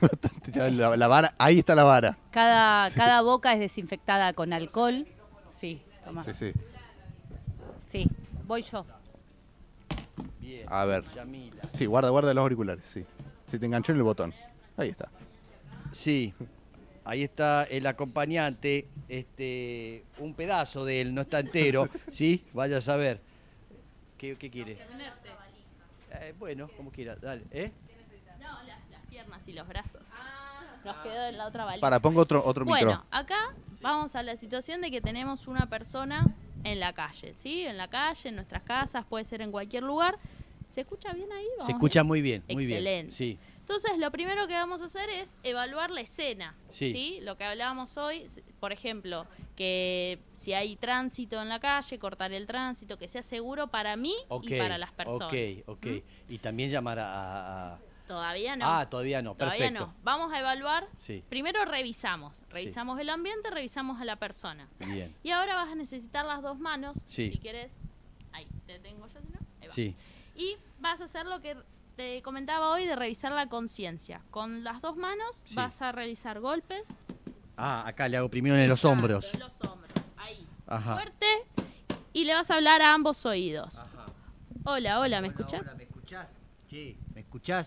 La, 0.54 0.96
la 0.96 1.08
vara, 1.08 1.34
ahí 1.38 1.58
está 1.58 1.74
la 1.74 1.82
vara. 1.82 2.16
cada, 2.30 2.88
cada 2.92 3.20
boca 3.22 3.52
es 3.52 3.58
desinfectada 3.58 4.32
con 4.32 4.52
alcohol. 4.52 5.04
Sí, 5.50 5.82
toma. 6.04 6.22
Sí, 6.22 6.30
sí. 6.34 6.52
Sí, 7.82 8.06
voy 8.46 8.62
yo. 8.62 8.86
Bien, 10.40 10.66
A 10.68 10.84
ver. 10.84 11.04
Yamila. 11.14 11.62
Sí, 11.76 11.86
guarda, 11.86 12.10
guarda 12.10 12.32
los 12.32 12.42
auriculares, 12.42 12.84
sí. 12.92 13.04
Se 13.50 13.58
te 13.58 13.66
enganchó 13.66 13.90
en 13.92 13.98
el 13.98 14.04
botón. 14.04 14.32
Ahí 14.76 14.90
está. 14.90 15.08
Sí, 15.92 16.32
ahí 17.08 17.22
está 17.22 17.64
el 17.64 17.86
acompañante, 17.86 18.86
este, 19.08 20.04
un 20.18 20.34
pedazo 20.34 20.84
de 20.84 21.00
él, 21.00 21.14
no 21.14 21.22
está 21.22 21.40
entero, 21.40 21.88
¿sí? 22.12 22.44
Vaya 22.52 22.76
a 22.76 22.80
saber. 22.82 23.18
¿Qué, 24.18 24.36
qué 24.36 24.50
quiere? 24.50 24.76
Eh, 26.12 26.34
bueno, 26.38 26.68
como 26.76 26.90
quiera, 26.90 27.16
dale, 27.16 27.42
¿eh? 27.50 27.72
No, 28.38 28.62
las, 28.64 28.78
las 28.90 29.00
piernas 29.08 29.40
y 29.48 29.52
los 29.52 29.66
brazos. 29.66 30.02
Nos 30.84 30.96
quedó 30.98 31.26
en 31.26 31.38
la 31.38 31.46
otra 31.46 31.64
valija. 31.64 31.80
Para, 31.80 31.98
pongo 31.98 32.20
otro, 32.20 32.44
otro 32.44 32.64
Bueno, 32.64 32.90
micro. 32.90 33.04
acá 33.10 33.54
vamos 33.80 34.14
a 34.14 34.22
la 34.22 34.36
situación 34.36 34.80
de 34.82 34.90
que 34.90 35.00
tenemos 35.00 35.46
una 35.48 35.66
persona 35.66 36.26
en 36.64 36.78
la 36.78 36.92
calle, 36.92 37.32
¿sí? 37.36 37.62
En 37.62 37.78
la 37.78 37.88
calle, 37.88 38.28
en 38.28 38.36
nuestras 38.36 38.62
casas, 38.64 39.04
puede 39.06 39.24
ser 39.24 39.40
en 39.40 39.50
cualquier 39.50 39.82
lugar. 39.82 40.18
¿Se 40.72 40.82
escucha 40.82 41.12
bien 41.14 41.32
ahí? 41.32 41.46
Se 41.64 41.72
escucha 41.72 42.04
muy 42.04 42.20
bien, 42.20 42.42
muy 42.50 42.64
Excelente. 42.64 43.02
bien. 43.06 43.12
Sí, 43.12 43.38
Entonces, 43.68 43.98
lo 43.98 44.10
primero 44.10 44.48
que 44.48 44.54
vamos 44.54 44.80
a 44.80 44.86
hacer 44.86 45.10
es 45.10 45.36
evaluar 45.42 45.90
la 45.90 46.00
escena. 46.00 46.54
Sí. 46.70 47.18
Lo 47.20 47.36
que 47.36 47.44
hablábamos 47.44 47.98
hoy, 47.98 48.26
por 48.60 48.72
ejemplo, 48.72 49.26
que 49.56 50.18
si 50.32 50.54
hay 50.54 50.76
tránsito 50.76 51.42
en 51.42 51.50
la 51.50 51.60
calle, 51.60 51.98
cortar 51.98 52.32
el 52.32 52.46
tránsito, 52.46 52.96
que 52.96 53.08
sea 53.08 53.22
seguro 53.22 53.66
para 53.66 53.94
mí 53.96 54.14
y 54.42 54.58
para 54.58 54.78
las 54.78 54.90
personas. 54.92 55.28
Ok, 55.28 55.68
ok. 55.68 55.86
Y 56.30 56.38
también 56.38 56.70
llamar 56.70 56.98
a... 56.98 57.78
Todavía 58.06 58.56
no. 58.56 58.64
Ah, 58.66 58.88
todavía 58.88 59.20
no, 59.20 59.34
Todavía 59.34 59.66
perfecto. 59.66 59.88
no. 59.88 59.94
Vamos 60.02 60.32
a 60.32 60.40
evaluar. 60.40 60.88
Sí, 61.00 61.22
Primero 61.28 61.62
revisamos. 61.66 62.42
Revisamos 62.48 62.98
el 62.98 63.10
ambiente, 63.10 63.50
revisamos 63.50 64.00
a 64.00 64.06
la 64.06 64.16
persona. 64.16 64.66
bien, 64.78 65.14
Y 65.22 65.30
ahora 65.30 65.54
vas 65.56 65.68
a 65.68 65.74
necesitar 65.74 66.24
las 66.24 66.40
dos 66.40 66.58
manos. 66.58 66.96
Sí. 67.06 67.30
Si 67.30 67.36
quieres. 67.36 67.70
Ahí, 68.32 68.46
te 68.66 68.78
tengo 68.78 69.06
yo, 69.08 69.20
si 69.20 69.28
no. 69.30 69.38
Ahí 69.60 69.68
va. 69.68 69.74
sí. 69.74 69.94
Y 70.34 70.56
vas 70.80 71.02
a 71.02 71.04
hacer 71.04 71.26
lo 71.26 71.42
que 71.42 71.54
te 71.98 72.22
comentaba 72.22 72.70
hoy 72.70 72.86
de 72.86 72.94
revisar 72.94 73.32
la 73.32 73.48
conciencia. 73.48 74.20
Con 74.30 74.62
las 74.62 74.80
dos 74.80 74.96
manos 74.96 75.42
Sí. 75.44 75.56
vas 75.56 75.82
a 75.82 75.90
realizar 75.90 76.38
golpes. 76.38 76.86
Ah, 77.56 77.82
acá 77.88 78.08
le 78.08 78.16
hago 78.16 78.28
primero 78.28 78.56
en 78.56 78.68
los 78.68 78.84
hombros. 78.84 79.34
En 79.34 79.40
los 79.40 79.60
hombros. 79.62 79.90
Ahí. 80.16 80.46
Ajá. 80.68 80.94
Fuerte. 80.94 81.26
Y 82.12 82.22
le 82.24 82.34
vas 82.34 82.52
a 82.52 82.54
hablar 82.54 82.82
a 82.82 82.94
ambos 82.94 83.26
oídos. 83.26 83.78
Ajá. 83.78 84.06
Hola, 84.64 85.00
hola, 85.00 85.20
¿me 85.20 85.26
escuchas? 85.26 85.60
Hola, 85.62 85.74
¿me 85.74 85.82
escuchás? 85.82 86.28
Sí, 86.70 86.96
¿me 87.16 87.22
escuchás? 87.22 87.66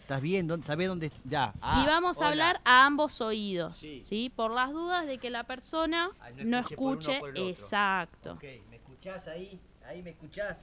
¿Estás 0.00 0.22
bien? 0.22 0.46
¿Dónde- 0.48 0.66
¿Sabés 0.66 0.88
dónde? 0.88 1.12
Ya. 1.24 1.52
Ah, 1.60 1.82
y 1.84 1.86
vamos 1.86 2.16
a 2.16 2.20
hola. 2.20 2.28
hablar 2.30 2.60
a 2.64 2.86
ambos 2.86 3.20
oídos. 3.20 3.76
Sí. 3.76 4.00
Sí. 4.02 4.32
Por 4.34 4.50
las 4.50 4.72
dudas 4.72 5.06
de 5.06 5.18
que 5.18 5.28
la 5.28 5.44
persona 5.44 6.08
Ah, 6.20 6.30
no 6.38 6.44
no 6.44 6.58
escuche 6.60 6.76
por 6.76 6.86
uno 6.86 6.98
escuche. 7.00 7.20
por 7.20 7.30
otro. 7.32 7.48
Exacto. 7.50 8.38
¿me 8.70 8.76
escuchás 8.76 9.28
ahí? 9.28 9.60
¿Ahí 9.86 10.02
me 10.02 10.10
escuchás? 10.10 10.56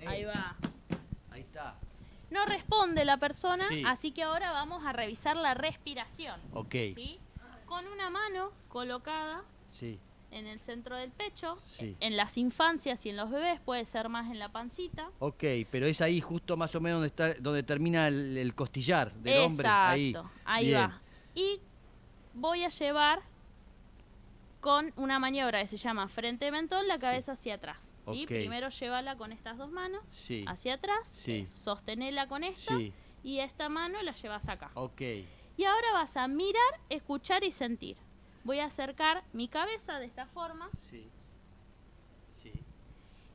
Eh, 0.00 0.06
Ahí 0.06 0.24
va. 0.24 0.56
Ahí. 2.30 2.34
No 2.36 2.44
responde 2.46 3.04
la 3.04 3.16
persona, 3.18 3.66
Sí. 3.68 3.82
así 3.86 4.10
que 4.12 4.22
ahora 4.24 4.52
vamos 4.52 4.84
a 4.84 4.92
revisar 4.92 5.36
la 5.36 5.54
respiración. 5.54 6.40
Ok, 6.52 6.72
¿sí? 6.94 7.18
Con 7.66 7.86
una 7.88 8.10
mano 8.10 8.50
colocada 8.68 9.42
sí, 9.72 9.98
en 10.30 10.46
el 10.46 10.60
centro 10.60 10.96
del 10.96 11.10
pecho. 11.10 11.58
Sí. 11.78 11.96
En 12.00 12.16
las 12.16 12.36
infancias 12.38 13.04
y 13.06 13.10
en 13.10 13.16
los 13.16 13.30
bebés 13.30 13.60
puede 13.60 13.84
ser 13.84 14.08
más 14.08 14.30
en 14.30 14.38
la 14.38 14.48
pancita. 14.50 15.08
ok, 15.18 15.44
pero 15.70 15.86
es 15.86 16.00
ahí 16.00 16.20
justo 16.20 16.56
más 16.56 16.74
o 16.74 16.80
menos 16.80 16.96
donde 16.98 17.08
está, 17.08 17.34
donde 17.40 17.62
termina 17.62 18.08
el, 18.08 18.36
el 18.36 18.54
costillar 18.54 19.12
del 19.14 19.42
hombre. 19.42 19.66
Ahí, 19.68 20.08
Exacto, 20.10 20.30
ahí, 20.44 20.66
Bien. 20.68 20.80
va. 20.80 21.00
Y 21.34 21.60
voy 22.34 22.64
a 22.64 22.68
llevar 22.68 23.20
con 24.60 24.92
una 24.96 25.18
maniobra 25.18 25.60
que 25.60 25.66
se 25.68 25.76
llama 25.76 26.08
frente 26.08 26.50
mentón 26.50 26.88
la 26.88 26.98
cabeza 26.98 27.32
hacia 27.32 27.54
atrás. 27.54 27.78
¿Sí? 28.14 28.26
Primero 28.26 28.68
llévala 28.68 29.16
con 29.16 29.32
estas 29.32 29.58
dos 29.58 29.70
manos 29.70 30.02
Sí, 30.18 30.44
hacia 30.46 30.74
atrás, 30.74 31.18
Sí. 31.24 31.46
sostenela 31.46 32.28
con 32.28 32.44
esta 32.44 32.78
y 33.22 33.40
esta 33.40 33.68
mano 33.68 34.00
la 34.02 34.12
llevas 34.12 34.48
acá. 34.48 34.70
ok, 34.74 35.00
Y 35.58 35.64
ahora 35.64 35.92
vas 35.94 36.16
a 36.16 36.28
mirar, 36.28 36.80
escuchar 36.90 37.42
y 37.44 37.50
sentir. 37.50 37.96
Voy 38.44 38.58
a 38.60 38.66
acercar 38.66 39.24
mi 39.32 39.48
cabeza 39.48 39.98
de 39.98 40.06
esta 40.06 40.26
forma 40.26 40.68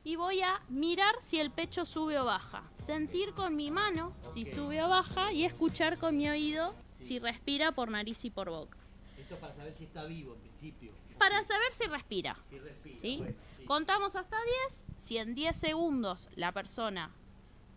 y 0.04 0.16
voy 0.16 0.42
a 0.42 0.60
mirar 0.68 1.14
si 1.22 1.38
el 1.38 1.50
pecho 1.50 1.84
sube 1.84 2.18
o 2.18 2.24
baja. 2.24 2.64
Sentir 2.74 3.34
con 3.34 3.54
mi 3.54 3.70
mano 3.70 4.12
si 4.34 4.44
sube 4.44 4.82
o 4.82 4.88
baja 4.88 5.32
y 5.32 5.44
escuchar 5.44 5.98
con 5.98 6.16
mi 6.16 6.28
oído 6.28 6.74
si 6.98 7.18
respira 7.18 7.72
por 7.72 7.90
nariz 7.90 8.24
y 8.24 8.30
por 8.30 8.50
boca. 8.50 8.76
Esto 9.18 9.34
es 9.34 9.40
para 9.40 9.54
saber 9.54 9.74
si 9.74 9.84
está 9.84 10.04
vivo 10.04 10.34
en 10.34 10.40
principio. 10.40 10.92
Para 11.18 11.44
saber 11.44 11.72
si 11.74 11.86
respira. 11.86 12.36
Si 12.50 12.58
respira. 12.58 12.98
¿sí? 13.00 13.16
bueno, 13.18 13.32
sí. 13.32 13.38
Contamos 13.76 14.14
hasta 14.16 14.36
10. 14.68 14.84
Si 14.98 15.16
en 15.16 15.34
10 15.34 15.56
segundos 15.56 16.28
la 16.36 16.52
persona 16.52 17.10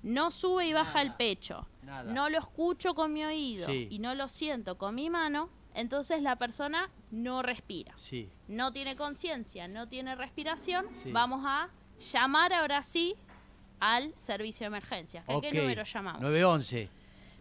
no 0.04 0.30
sube 0.30 0.68
y 0.68 0.74
baja 0.74 1.02
el 1.02 1.14
pecho, 1.14 1.66
Nada. 1.84 2.12
no 2.12 2.28
lo 2.28 2.38
escucho 2.38 2.94
con 2.96 3.14
mi 3.14 3.24
oído 3.24 3.68
Sí. 3.68 3.88
y 3.90 4.00
no 4.00 4.14
lo 4.14 4.28
siento 4.28 4.78
con 4.78 4.94
mi 4.94 5.10
mano, 5.10 5.48
entonces 5.74 6.22
la 6.22 6.36
persona 6.36 6.90
no 7.12 7.42
respira. 7.44 7.94
Sí, 7.98 8.28
no 8.50 8.74
tiene 8.74 8.98
conciencia, 8.98 9.70
no 9.70 9.88
tiene 9.88 10.16
respiración, 10.16 10.86
Sí. 11.02 11.14
vamos 11.14 11.44
a 11.46 11.70
llamar 12.12 12.52
ahora 12.52 12.84
sí 12.84 13.16
al 13.80 14.14
servicio 14.18 14.66
de 14.66 14.68
emergencias. 14.68 15.24
¿A 15.30 15.40
qué 15.40 15.54
número 15.54 15.86
llamamos? 15.86 16.22
911. 16.22 16.90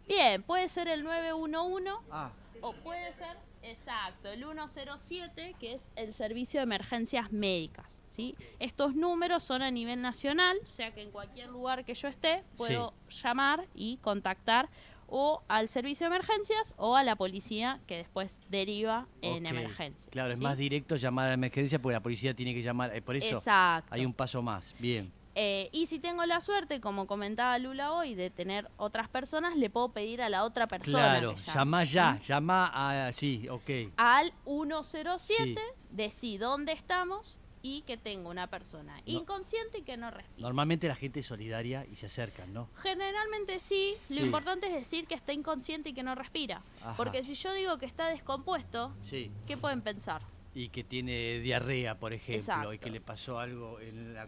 Bien, 0.06 0.44
puede 0.44 0.68
ser 0.68 0.86
el 0.86 1.02
911 1.02 1.90
Ah, 2.12 2.30
o 2.60 2.72
puede 2.72 3.12
ser, 3.14 3.36
exacto, 3.64 4.28
el 4.28 4.44
107, 4.44 5.56
que 5.58 5.74
es 5.74 5.90
el 5.96 6.12
servicio 6.14 6.60
de 6.60 6.64
emergencias 6.64 7.32
médicas. 7.32 8.02
¿sí? 8.10 8.34
Estos 8.60 8.94
números 8.94 9.42
son 9.42 9.62
a 9.62 9.70
nivel 9.70 10.00
nacional, 10.00 10.56
o 10.64 10.70
sea 10.70 10.92
que 10.92 11.02
en 11.02 11.10
cualquier 11.10 11.48
lugar 11.50 11.84
que 11.84 11.94
yo 11.94 12.08
esté 12.08 12.44
puedo 12.56 12.94
llamar 13.10 13.66
y 13.74 13.96
contactar 13.98 14.68
o 15.06 15.42
al 15.48 15.68
servicio 15.68 16.08
de 16.08 16.16
emergencias 16.16 16.74
o 16.76 16.96
a 16.96 17.04
la 17.04 17.16
policía 17.16 17.80
que 17.86 17.98
después 17.98 18.40
deriva 18.48 19.06
en 19.20 19.44
ok. 19.44 19.50
emergencia. 19.50 20.10
Claro, 20.10 20.32
es 20.32 20.40
más 20.40 20.56
directo 20.56 20.96
llamar 20.96 21.26
a 21.26 21.28
la 21.28 21.34
emergencia 21.34 21.80
porque 21.80 21.94
la 21.94 22.02
policía 22.02 22.34
tiene 22.34 22.54
que 22.54 22.62
llamar. 22.62 22.94
eh, 22.94 23.02
por 23.02 23.16
eso 23.16 23.36
Exacto. 23.36 23.94
hay 23.94 24.04
un 24.06 24.14
paso 24.14 24.42
más. 24.42 24.74
Bien. 24.78 25.12
Eh, 25.36 25.68
y 25.72 25.86
si 25.86 25.98
tengo 25.98 26.24
la 26.26 26.40
suerte, 26.40 26.80
como 26.80 27.06
comentaba 27.06 27.58
Lula 27.58 27.92
hoy, 27.92 28.14
de 28.14 28.30
tener 28.30 28.70
otras 28.76 29.08
personas, 29.08 29.56
le 29.56 29.68
puedo 29.70 29.88
pedir 29.90 30.22
a 30.22 30.28
la 30.28 30.44
otra 30.44 30.66
persona. 30.68 31.18
Claro, 31.18 31.34
llama 31.54 31.84
ya, 31.84 32.18
¿sí? 32.20 32.26
llama 32.28 32.70
a. 33.06 33.12
Sí, 33.12 33.48
ok. 33.48 33.92
Al 33.96 34.32
107, 34.44 35.54
Sí. 35.54 35.56
decí 35.90 36.38
dónde 36.38 36.72
estamos 36.72 37.38
y 37.62 37.80
que 37.82 37.96
tengo 37.96 38.28
una 38.28 38.46
persona 38.46 38.94
inconsciente 39.06 39.78
y 39.78 39.82
que 39.82 39.96
no 39.96 40.10
respira. 40.10 40.42
Normalmente 40.46 40.86
la 40.86 40.94
gente 40.94 41.20
es 41.20 41.26
solidaria 41.26 41.86
y 41.90 41.96
se 41.96 42.06
acercan, 42.06 42.52
¿no? 42.52 42.68
Generalmente 42.82 43.58
sí, 43.58 43.94
lo 44.10 44.20
Sí. 44.20 44.26
importante 44.26 44.66
es 44.66 44.74
decir 44.74 45.06
que 45.06 45.14
está 45.14 45.32
inconsciente 45.32 45.88
y 45.88 45.94
que 45.94 46.02
no 46.02 46.14
respira. 46.14 46.60
Ajá. 46.82 46.94
Porque 46.96 47.24
si 47.24 47.34
yo 47.34 47.52
digo 47.54 47.78
que 47.78 47.86
está 47.86 48.06
descompuesto, 48.08 48.92
Sí. 49.08 49.30
¿qué 49.46 49.56
pueden 49.56 49.80
pensar? 49.80 50.20
Y 50.56 50.68
que 50.68 50.84
tiene 50.84 51.40
diarrea, 51.40 51.96
por 51.98 52.12
ejemplo, 52.12 52.72
y 52.72 52.78
que 52.78 52.88
le 52.90 53.00
pasó 53.00 53.40
algo 53.40 53.80
en, 53.80 54.14
la 54.14 54.22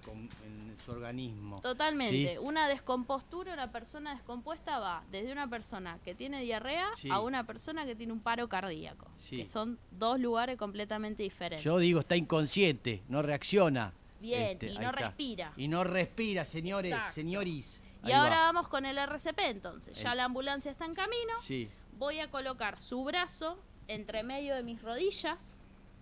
en 0.45 0.77
su 0.85 0.91
organismo. 0.91 1.61
Totalmente. 1.61 2.33
Sí. 2.33 2.39
Una 2.41 2.69
descompostura, 2.69 3.55
una 3.55 3.71
persona 3.71 4.13
descompuesta 4.15 4.79
va 4.81 5.05
desde 5.13 5.31
una 5.31 5.49
persona 5.49 5.99
que 6.05 6.15
tiene 6.17 6.41
diarrea 6.43 6.89
Sí. 6.97 7.09
a 7.11 7.21
una 7.21 7.45
persona 7.45 7.87
que 7.87 7.95
tiene 7.95 8.13
un 8.13 8.21
paro 8.21 8.49
cardíaco. 8.49 9.07
Sí. 9.23 9.37
Que 9.43 9.47
son 9.49 9.79
dos 9.93 10.19
lugares 10.19 10.59
completamente 10.59 11.23
diferentes. 11.23 11.63
Yo 11.65 11.79
digo, 11.79 12.01
está 12.01 12.17
inconsciente, 12.17 13.03
no 13.09 13.23
reacciona. 13.23 13.93
Bien, 14.21 14.43
Este, 14.53 14.67
y 14.71 14.75
no 14.79 14.81
está. 14.91 14.93
respira. 14.93 15.53
Y 15.57 15.69
no 15.69 15.85
respira, 15.85 16.45
señores, 16.45 16.93
Exacto. 16.93 17.15
señoris. 17.15 17.81
Y 18.03 18.07
Ahí 18.09 18.13
ahora 18.15 18.37
va. 18.41 18.53
vamos 18.53 18.69
con 18.69 18.85
el 18.87 18.99
RCP 18.99 19.39
entonces. 19.51 19.97
Ya 20.01 20.11
El- 20.13 20.17
la 20.19 20.25
ambulancia 20.25 20.71
está 20.73 20.87
en 20.87 20.95
camino. 20.95 21.35
Sí, 21.45 21.69
Voy 21.99 22.19
a 22.21 22.29
colocar 22.31 22.79
su 22.79 23.05
brazo 23.05 23.57
entre 23.89 24.23
medio 24.23 24.55
de 24.55 24.63
mis 24.63 24.83
rodillas, 24.83 25.55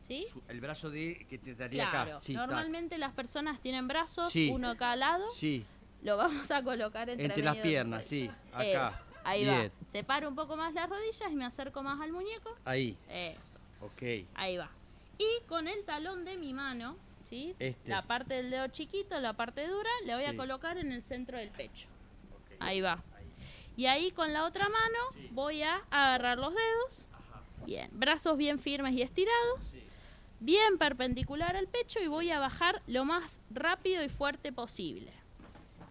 ¿sí? 0.06 0.26
El 0.48 0.60
brazo 0.60 0.90
de 0.90 1.26
que 1.28 1.38
te 1.38 1.54
daría 1.54 1.90
Claro, 1.90 2.10
acá. 2.16 2.20
Sí, 2.24 2.34
tac. 2.34 2.46
normalmente 2.46 2.98
las 2.98 3.12
personas 3.12 3.60
tienen 3.60 3.88
brazos, 3.88 4.32
Sí. 4.32 4.50
uno 4.52 4.70
a 4.70 4.76
cada 4.76 4.96
lado, 4.96 5.24
Sí, 5.34 5.64
lo 6.02 6.16
vamos 6.16 6.50
a 6.50 6.62
colocar 6.62 7.08
entre, 7.10 7.26
entre 7.26 7.42
las 7.42 7.56
de 7.56 7.62
piernas, 7.62 8.04
sí. 8.04 8.30
Acá. 8.52 8.62
Eso, 8.90 9.04
ahí 9.24 9.44
Bien. 9.44 9.72
va. 9.74 9.90
Separo 9.90 10.28
un 10.28 10.34
poco 10.34 10.56
más 10.56 10.74
las 10.74 10.88
rodillas 10.88 11.30
y 11.30 11.34
me 11.34 11.44
acerco 11.44 11.82
más 11.82 12.00
al 12.00 12.12
muñeco. 12.12 12.54
Ahí. 12.64 12.96
Eso, 13.08 13.58
Ok. 13.80 14.26
ahí 14.34 14.56
va. 14.56 14.70
Y 15.18 15.26
con 15.46 15.68
el 15.68 15.84
talón 15.84 16.24
de 16.24 16.36
mi 16.36 16.52
mano, 16.52 16.96
¿sí? 17.30 17.54
Este. 17.58 17.88
La 17.88 18.02
parte 18.02 18.34
del 18.34 18.50
dedo 18.50 18.66
chiquito, 18.68 19.18
la 19.20 19.32
parte 19.32 19.66
dura, 19.66 19.90
le 20.04 20.14
voy 20.14 20.24
Sí. 20.24 20.30
a 20.30 20.36
colocar 20.36 20.76
en 20.78 20.92
el 20.92 21.02
centro 21.02 21.38
del 21.38 21.50
pecho. 21.50 21.86
Ahí 22.60 22.80
va. 22.80 23.02
Y 23.76 23.86
ahí 23.86 24.10
con 24.12 24.32
la 24.32 24.44
otra 24.44 24.68
mano 24.68 24.98
voy 25.32 25.62
a 25.62 25.82
agarrar 25.90 26.38
los 26.38 26.54
dedos. 26.54 27.06
Bien, 27.66 27.88
brazos 27.92 28.36
bien 28.36 28.58
firmes 28.60 28.92
y 28.94 29.02
estirados. 29.02 29.74
Bien 30.40 30.78
perpendicular 30.78 31.56
al 31.56 31.68
pecho 31.68 32.00
y 32.00 32.06
voy 32.06 32.30
a 32.30 32.38
bajar 32.38 32.82
lo 32.86 33.04
más 33.04 33.40
rápido 33.50 34.02
y 34.02 34.08
fuerte 34.08 34.52
posible. 34.52 35.12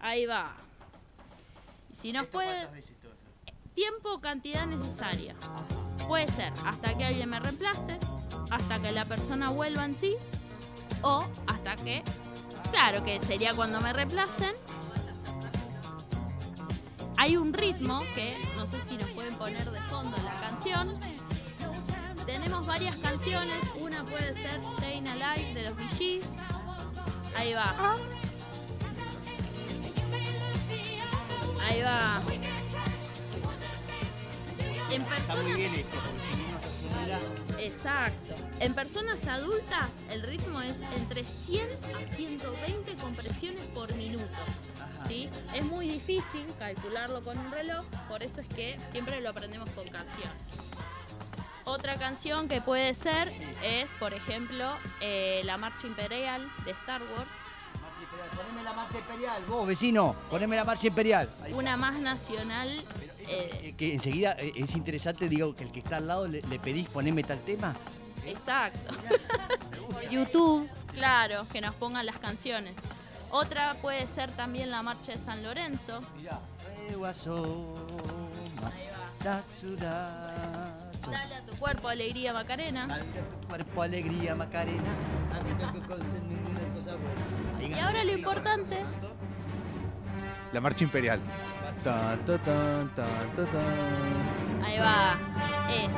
Ahí 0.00 0.26
va. 0.26 0.54
Y 1.92 1.96
si 1.96 2.12
nos 2.12 2.26
puede... 2.26 2.68
Tiempo 3.74 4.12
o 4.12 4.20
cantidad 4.20 4.66
necesaria. 4.66 5.34
Puede 6.06 6.28
ser 6.28 6.52
hasta 6.64 6.96
que 6.96 7.04
alguien 7.04 7.28
me 7.28 7.40
reemplace, 7.40 7.98
hasta 8.50 8.80
que 8.80 8.92
la 8.92 9.04
persona 9.04 9.50
vuelva 9.50 9.84
en 9.84 9.96
sí, 9.96 10.14
o 11.02 11.26
hasta 11.48 11.74
que, 11.76 12.04
claro 12.70 13.04
que 13.04 13.18
sería 13.20 13.52
cuando 13.54 13.80
me 13.80 13.92
reemplacen. 13.92 14.54
Hay 17.16 17.36
un 17.36 17.52
ritmo 17.52 18.02
que 18.14 18.36
no 18.56 18.66
sé 18.66 18.80
si 18.88 18.96
nos 18.96 19.10
pueden 19.10 19.34
poner 19.36 19.68
de 19.70 19.80
fondo 19.82 20.16
la 20.24 20.40
canción. 20.40 20.92
Tenemos 22.26 22.66
varias 22.66 22.96
canciones, 22.96 23.56
una 23.78 24.04
puede 24.04 24.34
ser 24.34 24.60
Staying 24.78 25.06
Alive 25.08 25.54
de 25.54 25.70
los 25.70 25.98
Gees. 25.98 26.38
Ahí 27.36 27.52
va. 27.52 27.96
Ahí 31.62 31.82
va. 31.82 32.22
En 34.90 35.02
Está 35.02 35.34
muy 35.34 35.44
personas 35.44 35.56
bien 35.56 35.74
esto, 35.74 35.96
porque 36.04 36.20
si 36.20 36.52
no 36.52 36.60
se 36.60 36.88
acelera. 36.88 37.18
Exacto. 37.58 38.34
En 38.60 38.74
personas 38.74 39.26
adultas 39.26 39.90
el 40.10 40.22
ritmo 40.22 40.60
es 40.60 40.80
entre 40.96 41.24
100 41.24 41.68
a 41.72 42.14
120 42.14 42.94
compresiones 42.96 43.62
por 43.74 43.92
minuto. 43.96 44.24
¿sí? 45.08 45.28
Es 45.52 45.64
muy 45.64 45.88
difícil 45.88 46.46
calcularlo 46.58 47.22
con 47.24 47.38
un 47.38 47.50
reloj, 47.50 47.84
por 48.08 48.22
eso 48.22 48.40
es 48.40 48.48
que 48.48 48.78
siempre 48.92 49.20
lo 49.20 49.30
aprendemos 49.30 49.68
con 49.70 49.86
canción. 49.88 50.30
Otra 51.64 51.96
canción 51.96 52.48
que 52.48 52.60
puede 52.60 52.92
ser 52.94 53.32
es, 53.62 53.90
por 53.98 54.12
ejemplo, 54.14 54.74
eh, 55.00 55.40
la 55.44 55.56
Marcha 55.56 55.86
Imperial 55.86 56.46
de 56.64 56.72
Star 56.72 57.02
Wars, 57.02 57.28
Poneme 58.36 58.62
la 58.62 58.72
marcha 58.72 58.98
imperial, 58.98 59.44
vos 59.46 59.66
vecino, 59.66 60.14
poneme 60.30 60.56
la 60.56 60.64
marcha 60.64 60.86
imperial. 60.88 61.28
Una 61.50 61.76
más 61.76 61.98
nacional. 61.98 62.68
eh, 63.20 63.60
Eh, 63.62 63.74
que 63.76 63.94
enseguida 63.94 64.32
es 64.32 64.74
interesante, 64.76 65.28
digo, 65.28 65.54
que 65.54 65.64
el 65.64 65.72
que 65.72 65.78
está 65.80 65.96
al 65.96 66.06
lado 66.06 66.28
le, 66.28 66.42
le 66.42 66.58
pedís 66.58 66.88
poneme 66.88 67.22
tal 67.24 67.40
tema. 67.40 67.74
exacto. 68.26 68.94
YouTube. 70.10 70.68
Claro, 70.92 71.46
que 71.52 71.60
nos 71.60 71.74
pongan 71.74 72.06
las 72.06 72.18
canciones. 72.18 72.74
Otra 73.30 73.74
puede 73.82 74.06
ser 74.06 74.30
también 74.32 74.70
la 74.70 74.82
Marcha 74.82 75.12
de 75.12 75.18
San 75.18 75.42
Lorenzo. 75.42 76.00
Mirá. 76.16 76.38
Ahí 76.86 76.94
va. 79.80 80.83
Dale 81.10 81.34
a 81.34 81.44
tu 81.44 81.56
cuerpo 81.56 81.88
alegría, 81.88 82.32
Macarena. 82.32 82.86
Dale 82.86 83.02
a 83.02 83.04
tu 83.42 83.46
cuerpo 83.48 83.82
alegría, 83.82 84.34
Macarena. 84.34 84.82
Y 87.60 87.78
ahora 87.78 88.04
lo 88.04 88.12
importante, 88.12 88.84
La 90.52 90.60
marcha 90.60 90.84
imperial. 90.84 91.20
Ahí 94.64 94.78
va, 94.78 95.18
es, 95.68 95.88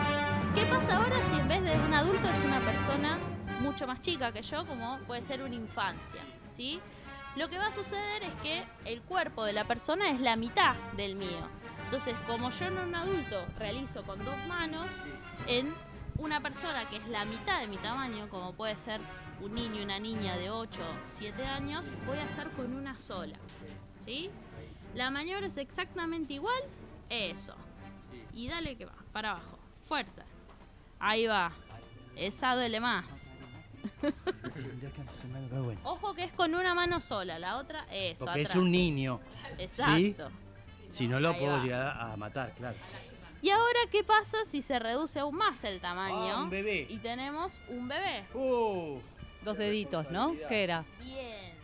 ¿qué 0.54 0.66
pasa 0.66 0.96
ahora 0.96 1.16
si 1.30 1.38
en 1.38 1.48
vez 1.48 1.62
de 1.62 1.72
un 1.86 1.94
adulto 1.94 2.28
es 2.28 2.44
una 2.44 2.60
persona 2.60 3.18
mucho 3.60 3.86
más 3.86 4.00
chica 4.00 4.32
que 4.32 4.42
yo, 4.42 4.66
como 4.66 4.98
puede 5.06 5.22
ser 5.22 5.42
una 5.42 5.54
infancia, 5.54 6.22
¿sí? 6.50 6.80
Lo 7.36 7.50
que 7.50 7.58
va 7.58 7.66
a 7.66 7.72
suceder 7.72 8.22
es 8.22 8.32
que 8.42 8.64
el 8.86 9.02
cuerpo 9.02 9.44
de 9.44 9.52
la 9.52 9.64
persona 9.64 10.10
es 10.10 10.20
la 10.20 10.36
mitad 10.36 10.74
del 10.96 11.16
mío. 11.16 11.48
Entonces, 11.86 12.16
como 12.26 12.50
yo 12.50 12.66
en 12.66 12.78
un 12.78 12.94
adulto 12.96 13.46
realizo 13.60 14.02
con 14.02 14.18
dos 14.24 14.36
manos, 14.48 14.88
en 15.46 15.72
una 16.18 16.40
persona 16.40 16.88
que 16.90 16.96
es 16.96 17.06
la 17.08 17.24
mitad 17.24 17.60
de 17.60 17.68
mi 17.68 17.76
tamaño, 17.76 18.28
como 18.28 18.52
puede 18.54 18.76
ser 18.76 19.00
un 19.40 19.54
niño 19.54 19.80
y 19.80 19.84
una 19.84 20.00
niña 20.00 20.36
de 20.36 20.50
8 20.50 20.80
o 20.80 21.08
7 21.18 21.44
años, 21.44 21.86
voy 22.04 22.18
a 22.18 22.24
hacer 22.24 22.48
con 22.50 22.74
una 22.74 22.98
sola. 22.98 23.36
¿Sí? 24.04 24.30
La 24.96 25.12
maniobra 25.12 25.46
es 25.46 25.58
exactamente 25.58 26.34
igual, 26.34 26.60
eso. 27.08 27.54
Y 28.34 28.48
dale 28.48 28.76
que 28.76 28.86
va, 28.86 28.94
para 29.12 29.30
abajo, 29.30 29.56
fuerte. 29.86 30.22
Ahí 30.98 31.26
va. 31.26 31.52
Esa 32.16 32.56
duele 32.56 32.80
más. 32.80 33.04
Ojo 35.84 36.14
que 36.14 36.24
es 36.24 36.32
con 36.32 36.52
una 36.52 36.74
mano 36.74 37.00
sola, 37.00 37.38
la 37.38 37.58
otra, 37.58 37.86
eso, 37.92 38.24
Porque 38.24 38.42
es 38.42 38.56
un 38.56 38.72
niño. 38.72 39.20
Exacto. 39.56 40.30
Si 40.92 41.06
no 41.08 41.20
lo 41.20 41.30
Ahí 41.30 41.38
puedo 41.40 41.52
va. 41.58 41.62
llegar 41.62 42.00
a 42.00 42.16
matar, 42.16 42.52
claro. 42.54 42.76
Y 43.42 43.50
ahora, 43.50 43.78
¿qué 43.92 44.02
pasa 44.02 44.38
si 44.44 44.62
se 44.62 44.78
reduce 44.78 45.18
aún 45.20 45.36
más 45.36 45.62
el 45.64 45.76
Ah, 45.78 45.80
tamaño? 45.82 46.44
un 46.44 46.50
bebé. 46.50 46.86
y 46.88 46.96
tenemos 46.98 47.52
un 47.68 47.86
bebé. 47.88 48.24
Uh, 48.34 48.98
Dos 49.44 49.58
deditos, 49.58 50.10
¿no? 50.10 50.34
¿Qué 50.48 50.64
era? 50.64 50.84
Bien. 51.00 51.54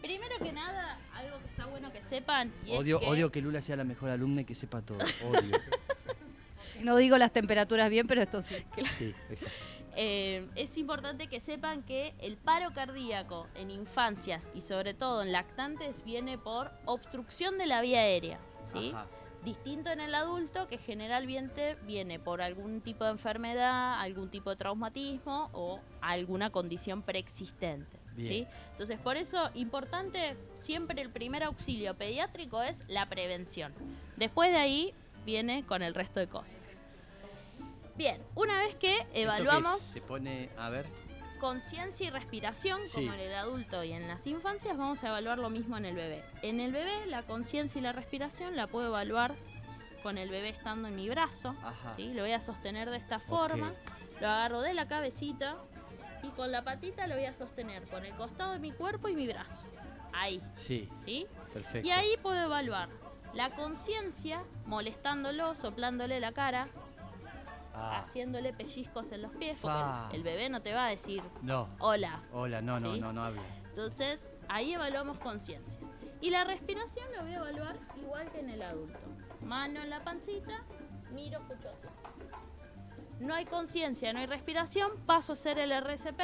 Primero 0.00 0.36
que 0.38 0.50
nada, 0.52 0.98
algo 1.14 1.38
que 1.38 1.46
está 1.46 1.66
bueno 1.66 1.92
que 1.92 2.02
sepan. 2.02 2.50
Y 2.66 2.72
odio, 2.74 2.96
es 2.98 3.04
que 3.04 3.10
odio 3.10 3.30
que 3.30 3.40
Lula 3.42 3.60
sea 3.60 3.76
la 3.76 3.84
mejor 3.84 4.08
alumna 4.10 4.40
y 4.40 4.44
que 4.44 4.54
sepa 4.54 4.80
todo. 4.82 4.98
Odio. 5.24 5.58
No 6.82 6.96
digo 6.96 7.18
las 7.18 7.30
temperaturas 7.30 7.90
bien, 7.90 8.06
pero 8.06 8.22
esto 8.22 8.40
sí. 8.40 8.56
Sí, 8.98 9.14
exacto. 9.28 9.54
Eh, 9.96 10.46
es 10.56 10.76
importante 10.78 11.26
que 11.26 11.40
sepan 11.40 11.82
que 11.82 12.14
el 12.20 12.36
paro 12.36 12.72
cardíaco 12.72 13.46
en 13.54 13.70
infancias 13.70 14.50
y 14.54 14.60
sobre 14.60 14.94
todo 14.94 15.22
en 15.22 15.32
lactantes 15.32 16.04
viene 16.04 16.38
por 16.38 16.70
obstrucción 16.84 17.58
de 17.58 17.66
la 17.66 17.80
vía 17.80 18.00
aérea. 18.00 18.38
¿sí? 18.64 18.90
Ajá. 18.94 19.06
Distinto 19.44 19.90
en 19.90 20.00
el 20.00 20.14
adulto 20.14 20.68
que 20.68 20.76
generalmente 20.76 21.76
viene 21.86 22.18
por 22.18 22.42
algún 22.42 22.82
tipo 22.82 23.04
de 23.04 23.12
enfermedad, 23.12 23.98
algún 23.98 24.28
tipo 24.28 24.50
de 24.50 24.56
traumatismo 24.56 25.48
o 25.54 25.80
alguna 26.02 26.50
condición 26.50 27.00
preexistente. 27.02 27.98
¿sí? 28.18 28.46
Entonces, 28.72 28.98
por 28.98 29.16
eso, 29.16 29.48
importante, 29.54 30.36
siempre 30.58 31.00
el 31.00 31.08
primer 31.08 31.42
auxilio 31.42 31.94
pediátrico 31.94 32.60
es 32.62 32.84
la 32.86 33.06
prevención. 33.08 33.72
Después 34.18 34.50
de 34.50 34.58
ahí 34.58 34.94
viene 35.24 35.64
con 35.64 35.82
el 35.82 35.94
resto 35.94 36.20
de 36.20 36.26
cosas. 36.26 36.59
Bien, 38.00 38.16
una 38.34 38.58
vez 38.60 38.76
que 38.76 39.06
evaluamos 39.12 39.82
Se 39.82 40.00
pone, 40.00 40.48
a 40.56 40.70
ver. 40.70 40.86
conciencia 41.38 42.06
y 42.06 42.08
respiración, 42.10 42.80
Sí. 42.86 42.92
como 42.94 43.12
en 43.12 43.20
el 43.20 43.34
adulto 43.34 43.84
y 43.84 43.92
en 43.92 44.08
las 44.08 44.26
infancias, 44.26 44.78
vamos 44.78 45.04
a 45.04 45.08
evaluar 45.08 45.36
lo 45.36 45.50
mismo 45.50 45.76
en 45.76 45.84
el 45.84 45.94
bebé. 45.96 46.22
En 46.40 46.60
el 46.60 46.72
bebé, 46.72 47.04
la 47.08 47.24
conciencia 47.24 47.78
y 47.78 47.82
la 47.82 47.92
respiración 47.92 48.56
la 48.56 48.68
puedo 48.68 48.86
evaluar 48.86 49.34
con 50.02 50.16
el 50.16 50.30
bebé 50.30 50.48
estando 50.48 50.88
en 50.88 50.96
mi 50.96 51.10
brazo. 51.10 51.54
¿sí? 51.94 52.14
Lo 52.14 52.22
voy 52.22 52.32
a 52.32 52.40
sostener 52.40 52.88
de 52.88 52.96
esta 52.96 53.18
forma. 53.18 53.74
Lo 54.18 54.28
agarro 54.28 54.62
de 54.62 54.72
la 54.72 54.88
cabecita 54.88 55.56
y 56.22 56.28
con 56.28 56.50
la 56.52 56.62
patita 56.64 57.06
lo 57.06 57.16
voy 57.16 57.26
a 57.26 57.34
sostener 57.34 57.82
con 57.88 58.06
el 58.06 58.14
costado 58.14 58.52
de 58.54 58.60
mi 58.60 58.72
cuerpo 58.72 59.08
y 59.10 59.14
mi 59.14 59.26
brazo. 59.26 59.66
Ahí, 60.14 60.40
Sí, 60.66 60.88
¿sí? 61.04 61.26
perfecto. 61.52 61.86
Y 61.86 61.90
ahí 61.90 62.16
puedo 62.22 62.40
evaluar 62.44 62.88
la 63.34 63.50
conciencia 63.50 64.42
molestándolo, 64.64 65.54
soplándole 65.54 66.18
la 66.18 66.32
cara, 66.32 66.68
Ah, 67.74 68.00
haciéndole 68.00 68.52
pellizcos 68.52 69.12
en 69.12 69.22
los 69.22 69.32
pies, 69.32 69.56
porque 69.60 69.78
Fa. 69.78 70.08
el, 70.10 70.16
el 70.16 70.22
bebé 70.22 70.48
no 70.48 70.60
te 70.60 70.72
va 70.74 70.86
a 70.86 70.90
decir 70.90 71.22
no. 71.42 71.68
hola. 71.78 72.20
Hola, 72.32 72.60
no, 72.60 72.80
no, 72.80 72.94
¿Sí? 72.94 73.00
no, 73.00 73.12
no 73.12 73.24
hablo. 73.24 73.40
Entonces, 73.68 74.30
ahí 74.48 74.74
evaluamos 74.74 75.18
conciencia. 75.18 75.78
Y 76.20 76.30
la 76.30 76.44
respiración 76.44 77.06
lo 77.16 77.22
voy 77.22 77.32
a 77.32 77.36
evaluar 77.36 77.76
igual 77.96 78.30
que 78.30 78.40
en 78.40 78.50
el 78.50 78.62
adulto. 78.62 78.98
Mano 79.42 79.80
en 79.80 79.88
la 79.90 80.02
pancita, 80.02 80.62
miro, 81.12 81.38
escucho. 81.38 81.70
No 83.20 83.34
hay 83.34 83.44
conciencia, 83.46 84.12
no 84.12 84.18
hay 84.18 84.26
respiración, 84.26 84.90
paso 85.06 85.32
a 85.32 85.34
hacer 85.34 85.58
el 85.58 85.72
RCP. 85.72 86.20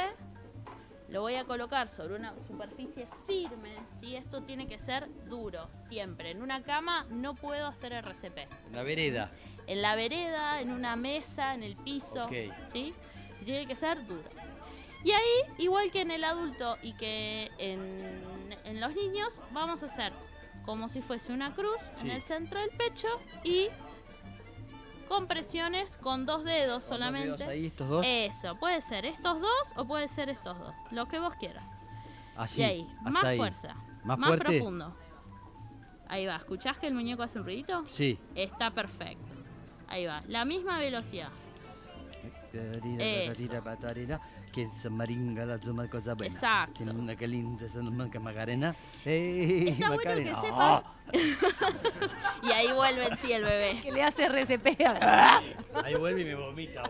Lo 1.09 1.21
voy 1.21 1.35
a 1.35 1.45
colocar 1.45 1.87
sobre 1.89 2.15
una 2.15 2.37
superficie 2.39 3.07
firme, 3.25 3.73
¿sí? 3.99 4.15
Esto 4.17 4.41
tiene 4.43 4.67
que 4.67 4.77
ser 4.77 5.07
duro, 5.29 5.69
siempre. 5.87 6.31
En 6.31 6.41
una 6.41 6.63
cama 6.63 7.05
no 7.09 7.33
puedo 7.33 7.65
hacer 7.67 7.93
RCP. 7.93 8.39
La 8.73 8.83
vereda. 8.83 9.31
En 9.67 9.81
la 9.81 9.95
vereda, 9.95 10.61
en 10.61 10.71
una 10.71 10.95
mesa, 10.95 11.53
en 11.53 11.61
el 11.63 11.75
piso, 11.75 12.25
Ok. 12.25 12.33
¿sí? 12.71 12.93
Tiene 13.45 13.67
que 13.67 13.75
ser 13.75 14.05
duro. 14.07 14.27
Y 15.03 15.11
ahí, 15.11 15.41
igual 15.59 15.91
que 15.91 16.01
en 16.01 16.11
el 16.11 16.23
adulto 16.23 16.77
y 16.81 16.93
que 16.93 17.51
en, 17.59 17.79
en 18.65 18.81
los 18.81 18.95
niños, 18.95 19.39
vamos 19.51 19.83
a 19.83 19.85
hacer 19.85 20.11
como 20.65 20.89
si 20.89 20.99
fuese 21.01 21.31
una 21.31 21.53
cruz 21.53 21.77
Sí. 21.95 22.07
en 22.07 22.11
el 22.11 22.21
centro 22.21 22.59
del 22.59 22.69
pecho 22.71 23.07
y 23.43 23.67
con 25.07 25.27
presiones 25.27 25.95
con 25.97 26.25
dos 26.25 26.43
dedos 26.43 26.83
Con 26.83 26.89
dos 26.91 26.97
solamente. 26.97 27.37
dedos 27.37 27.49
ahí, 27.49 27.65
estos 27.67 27.87
dos. 27.87 28.05
Eso, 28.05 28.55
puede 28.57 28.81
ser 28.81 29.05
estos 29.05 29.39
dos 29.39 29.73
o 29.77 29.85
puede 29.85 30.07
ser 30.09 30.29
estos 30.29 30.57
dos, 30.59 30.75
lo 30.91 31.05
que 31.07 31.19
vos 31.19 31.33
quieras. 31.35 31.63
Así. 32.35 32.61
y 32.61 32.63
ahí, 32.65 32.87
más 33.03 33.23
ahí. 33.23 33.37
fuerza, 33.37 33.75
¿Más 34.03 34.17
más, 34.19 34.37
profundo. 34.39 34.93
Ahí 36.09 36.25
va, 36.25 36.35
¿escuchás 36.37 36.77
que 36.77 36.87
el 36.87 36.93
muñeco 36.93 37.23
hace 37.23 37.37
un 37.39 37.45
ruidito? 37.45 37.85
Sí. 37.87 38.19
Está 38.35 38.71
perfecto. 38.71 39.35
Ahí 39.87 40.05
va, 40.05 40.23
la 40.27 40.45
misma 40.45 40.79
velocidad. 40.79 41.29
Eso. 42.53 44.21
Que 44.53 44.69
se 44.81 44.89
maringa 44.89 45.45
la 45.45 45.59
zuma 45.59 45.87
cosa 45.87 46.15
buena. 46.15 46.33
Exacto. 46.33 46.73
Tiene 46.77 46.91
una 46.91 47.15
que 47.15 47.27
linda, 47.27 47.69
se 47.69 47.83
nos 47.83 48.09
que 48.09 48.19
Macarena. 48.19 48.75
¡Ey, 49.05 49.69
Está 49.69 49.89
bueno 49.89 50.03
Macarena! 50.03 50.41
que 50.41 50.49
¡Ah! 50.51 50.83
Y 52.43 52.51
ahí 52.51 52.71
vuelve 52.71 53.07
en 53.07 53.17
sí 53.17 53.31
el 53.31 53.43
bebé. 53.43 53.81
Que 53.81 53.91
le 53.91 54.03
hace 54.03 54.25
RCP. 54.25 54.81
Ahí 55.83 55.95
vuelve 55.95 56.21
y 56.21 56.25
me 56.25 56.35
vomita. 56.35 56.83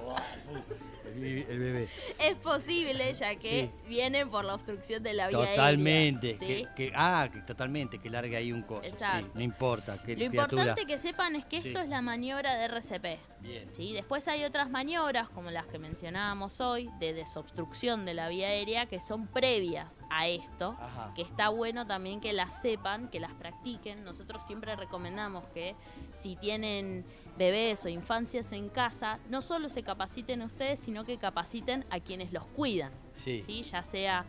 El 1.17 1.59
bebé. 1.59 1.87
Es 2.19 2.35
posible, 2.35 3.13
ya 3.13 3.35
que 3.35 3.47
Sí. 3.65 3.71
vienen 3.89 4.29
por 4.29 4.45
la 4.45 4.53
obstrucción 4.55 5.01
de 5.03 5.13
la 5.13 5.27
vía 5.29 5.37
Totalmente. 5.39 6.37
aérea. 6.39 6.39
¿sí? 6.39 6.67
Que, 6.75 6.89
que- 6.89 6.91
ah, 6.95 7.29
que 7.31 7.39
totalmente, 7.41 7.99
que 7.99 8.09
largue 8.09 8.35
ahí 8.37 8.51
un 8.51 8.61
coso. 8.63 8.83
Sí, 8.89 9.25
no 9.33 9.41
importa. 9.41 10.01
Que 10.03 10.13
Lo 10.13 10.29
criatura. 10.29 10.43
importante 10.43 10.85
que 10.85 10.97
sepan 10.97 11.35
es 11.35 11.45
que 11.45 11.57
esto 11.57 11.79
es 11.79 11.89
la 11.89 12.01
maniobra 12.01 12.55
de 12.57 12.65
RCP. 12.65 13.17
Bien. 13.41 13.69
¿sí? 13.73 13.93
Después 13.93 14.27
hay 14.27 14.43
otras 14.43 14.69
maniobras, 14.69 15.29
como 15.29 15.51
las 15.51 15.67
que 15.67 15.79
mencionábamos 15.79 16.59
hoy, 16.59 16.89
de 16.99 17.13
desobstrucción 17.13 18.03
de 18.05 18.13
la 18.13 18.27
vía 18.29 18.47
aérea, 18.47 18.85
que 18.87 18.99
son 18.99 19.27
previas 19.27 20.01
a 20.09 20.27
esto. 20.27 20.75
Ajá. 20.79 21.13
que 21.15 21.21
está 21.21 21.49
bueno 21.49 21.85
también 21.87 22.19
que 22.19 22.33
las 22.33 22.61
sepan, 22.61 23.09
que 23.09 23.19
las 23.19 23.33
practiquen. 23.33 24.03
Nosotros 24.03 24.43
siempre 24.45 24.75
recomendamos 24.75 25.45
que 25.53 25.75
si 26.19 26.35
tienen 26.35 27.05
bebés 27.37 27.85
o 27.85 27.89
infancias 27.89 28.51
en 28.51 28.69
casa, 28.69 29.19
no 29.29 29.41
solo 29.41 29.69
se 29.69 29.83
capaciten 29.83 30.41
ustedes, 30.41 30.79
sino 30.79 31.05
que 31.05 31.17
capaciten 31.17 31.85
a 31.89 31.99
quienes 31.99 32.33
los 32.33 32.45
cuidan, 32.47 32.91
Sí. 33.15 33.41
¿sí? 33.43 33.61
ya 33.63 33.83
sea 33.83 34.25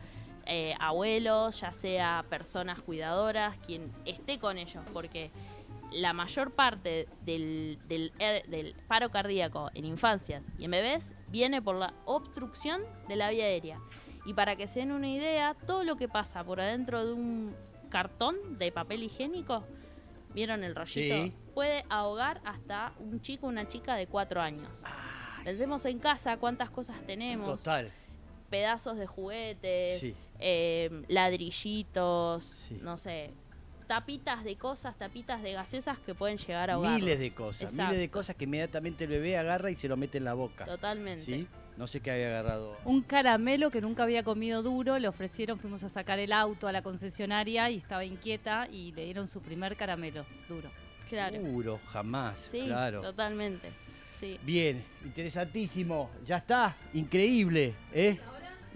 eh, 0.50 0.74
abuelos, 0.80 1.60
ya 1.60 1.72
sea 1.72 2.24
personas 2.30 2.80
cuidadoras, 2.80 3.56
quien 3.66 3.92
esté 4.06 4.38
con 4.38 4.56
ellos, 4.58 4.82
porque 4.92 5.30
la 5.92 6.12
mayor 6.12 6.50
parte 6.52 7.08
del, 7.24 7.78
del, 7.88 8.12
er- 8.18 8.46
del 8.46 8.74
paro 8.88 9.10
cardíaco 9.10 9.70
en 9.74 9.84
infancias 9.84 10.44
y 10.58 10.64
en 10.64 10.70
bebés 10.72 11.12
viene 11.28 11.62
por 11.62 11.76
la 11.76 11.94
obstrucción 12.04 12.82
de 13.08 13.16
la 13.16 13.30
vía 13.30 13.44
aérea. 13.44 13.78
Y 14.26 14.34
para 14.34 14.56
que 14.56 14.66
se 14.66 14.80
den 14.80 14.92
una 14.92 15.08
idea, 15.08 15.54
todo 15.66 15.84
lo 15.84 15.96
que 15.96 16.08
pasa 16.08 16.44
por 16.44 16.60
adentro 16.60 17.04
de 17.06 17.12
un 17.12 17.54
cartón 17.88 18.58
de 18.58 18.70
papel 18.70 19.02
higiénico, 19.02 19.64
¿vieron 20.34 20.62
el 20.64 20.74
rollito? 20.74 21.14
Sí. 21.24 21.32
Puede 21.54 21.84
ahogar 21.88 22.40
hasta 22.44 22.92
un 22.98 23.20
chico 23.22 23.46
o 23.46 23.48
una 23.48 23.66
chica 23.66 23.94
de 23.96 24.06
cuatro 24.06 24.40
años. 24.42 24.82
Ay, 24.84 25.44
Pensemos 25.44 25.84
en 25.86 25.98
casa 25.98 26.36
cuántas 26.36 26.68
cosas 26.68 27.00
tenemos, 27.06 27.62
Total. 27.62 27.90
pedazos 28.50 28.98
de 28.98 29.06
juguetes, 29.06 30.00
Sí. 30.00 30.14
eh, 30.40 31.02
ladrillitos, 31.08 32.44
Sí. 32.44 32.78
no 32.82 32.98
sé, 32.98 33.30
tapitas 33.88 34.44
de 34.44 34.56
cosas, 34.56 34.96
tapitas 34.96 35.42
de 35.42 35.54
gaseosas 35.54 35.98
que 35.98 36.14
pueden 36.14 36.36
llegar 36.36 36.70
a 36.70 36.74
ahogar. 36.74 37.00
Miles 37.00 37.18
de 37.18 37.30
cosas. 37.32 37.72
Miles 37.72 37.98
de 37.98 38.10
cosas 38.10 38.36
que 38.36 38.44
inmediatamente 38.44 39.04
el 39.04 39.10
bebé 39.10 39.36
agarra 39.38 39.70
y 39.70 39.76
se 39.76 39.88
lo 39.88 39.96
mete 39.96 40.18
en 40.18 40.24
la 40.24 40.34
boca. 40.34 40.66
Totalmente. 40.66 41.24
¿Sí? 41.24 41.48
No 41.78 41.86
sé 41.86 42.00
qué 42.00 42.10
había 42.10 42.28
agarrado. 42.28 42.76
Un 42.84 43.02
caramelo 43.02 43.70
que 43.70 43.80
nunca 43.80 44.02
había 44.02 44.22
comido 44.22 44.62
duro, 44.62 44.98
le 44.98 45.08
ofrecieron, 45.08 45.58
fuimos 45.58 45.82
a 45.84 45.88
sacar 45.88 46.18
el 46.18 46.32
auto 46.32 46.68
a 46.68 46.72
la 46.72 46.82
concesionaria 46.82 47.70
y 47.70 47.78
estaba 47.78 48.04
inquieta 48.04 48.68
y 48.70 48.92
le 48.92 49.04
dieron 49.04 49.26
su 49.26 49.40
primer 49.40 49.74
caramelo 49.76 50.24
duro. 50.48 50.68
Claro. 51.08 51.36
Seguro, 51.36 51.80
jamás. 51.90 52.38
sí, 52.50 52.64
claro. 52.66 53.00
totalmente. 53.00 53.70
Sí. 54.20 54.38
Bien, 54.42 54.84
interesantísimo. 55.04 56.10
Ya 56.26 56.38
está, 56.38 56.76
increíble, 56.92 57.72
¿eh? 57.94 58.18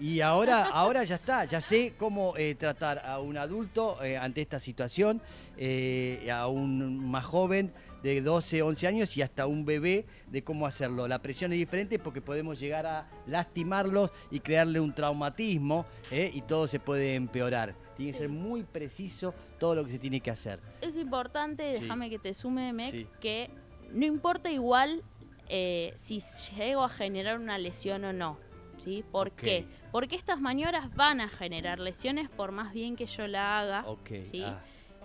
Y 0.03 0.19
ahora, 0.19 0.65
ahora 0.65 1.05
ya 1.05 1.15
está, 1.15 1.45
ya 1.45 1.61
sé 1.61 1.93
cómo 1.97 2.35
eh, 2.35 2.55
tratar 2.55 3.05
a 3.05 3.19
un 3.21 3.37
adulto 3.37 4.03
eh, 4.03 4.17
ante 4.17 4.41
esta 4.41 4.59
situación, 4.59 5.21
eh, 5.55 6.29
a 6.29 6.47
un 6.47 7.09
más 7.09 7.23
joven 7.23 7.71
de 8.03 8.19
12, 8.21 8.63
11 8.63 8.85
años 8.85 9.15
y 9.15 9.21
hasta 9.21 9.47
un 9.47 9.63
bebé 9.63 10.05
de 10.27 10.43
cómo 10.43 10.67
hacerlo. 10.67 11.07
La 11.07 11.19
presión 11.19 11.53
es 11.53 11.57
diferente 11.57 11.99
porque 11.99 12.19
podemos 12.19 12.59
llegar 12.59 12.85
a 12.85 13.07
lastimarlos 13.27 14.11
y 14.29 14.41
crearle 14.41 14.81
un 14.81 14.91
traumatismo 14.93 15.85
y 16.11 16.41
todo 16.41 16.67
se 16.67 16.81
puede 16.81 17.15
empeorar. 17.15 17.73
Tiene 17.95 18.11
que 18.11 18.17
Sí. 18.17 18.23
ser 18.23 18.29
muy 18.29 18.63
preciso 18.63 19.33
todo 19.57 19.73
lo 19.73 19.85
que 19.85 19.91
se 19.91 19.99
tiene 19.99 20.19
que 20.19 20.31
hacer. 20.31 20.59
Es 20.81 20.97
importante, 20.97 21.75
Sí. 21.75 21.79
déjame 21.79 22.09
que 22.09 22.19
te 22.19 22.33
sume, 22.33 22.73
Mex, 22.73 22.91
Sí. 22.91 23.07
que 23.21 23.49
no 23.93 24.05
importa 24.05 24.51
igual 24.51 25.01
eh, 25.47 25.93
si 25.95 26.21
llego 26.57 26.83
a 26.83 26.89
generar 26.89 27.37
una 27.37 27.57
lesión 27.57 28.03
o 28.03 28.11
no. 28.11 28.37
¿Sí? 28.83 29.03
¿Por 29.11 29.31
qué? 29.31 29.65
Porque 29.91 30.15
estas 30.15 30.39
maniobras 30.41 30.93
van 30.95 31.21
a 31.21 31.29
generar 31.29 31.79
lesiones 31.79 32.29
por 32.29 32.51
más 32.51 32.73
bien 32.73 32.95
que 32.95 33.05
yo 33.05 33.27
la 33.27 33.59
haga. 33.59 33.83
Ok. 33.87 34.09
¿sí? 34.23 34.43
ah, 34.45 34.59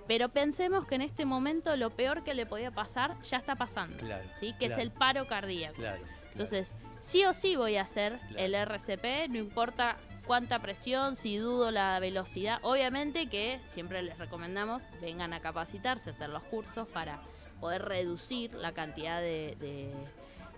Pero 0.06 0.28
pensemos 0.30 0.86
que 0.86 0.94
en 0.96 1.02
este 1.02 1.24
momento 1.24 1.76
lo 1.76 1.90
peor 1.90 2.24
que 2.24 2.34
le 2.34 2.46
podía 2.46 2.70
pasar 2.70 3.20
ya 3.22 3.36
está 3.38 3.54
pasando. 3.56 3.96
claro. 3.98 4.24
¿sí? 4.40 4.52
Que 4.58 4.66
claro, 4.66 4.74
es 4.74 4.78
el 4.80 4.90
paro 4.90 5.26
cardíaco. 5.26 5.74
Claro. 5.76 6.02
Entonces, 6.32 6.76
sí 7.00 7.24
o 7.24 7.34
sí 7.34 7.56
voy 7.56 7.76
a 7.76 7.82
hacer 7.82 8.12
el 8.36 8.54
RCP, 8.54 9.28
no 9.28 9.38
importa 9.38 9.96
cuánta 10.26 10.58
presión, 10.60 11.16
si 11.16 11.36
dudo 11.36 11.70
la 11.70 11.98
velocidad. 12.00 12.58
Obviamente 12.62 13.26
que 13.28 13.58
siempre 13.68 14.02
les 14.02 14.18
recomendamos 14.18 14.82
vengan 15.00 15.32
a 15.32 15.40
capacitarse, 15.40 16.10
hacer 16.10 16.28
los 16.30 16.42
cursos 16.44 16.86
para 16.88 17.20
poder 17.60 17.82
reducir 17.82 18.54
la 18.54 18.72
cantidad 18.72 19.20
de, 19.20 19.56
de- 19.58 19.92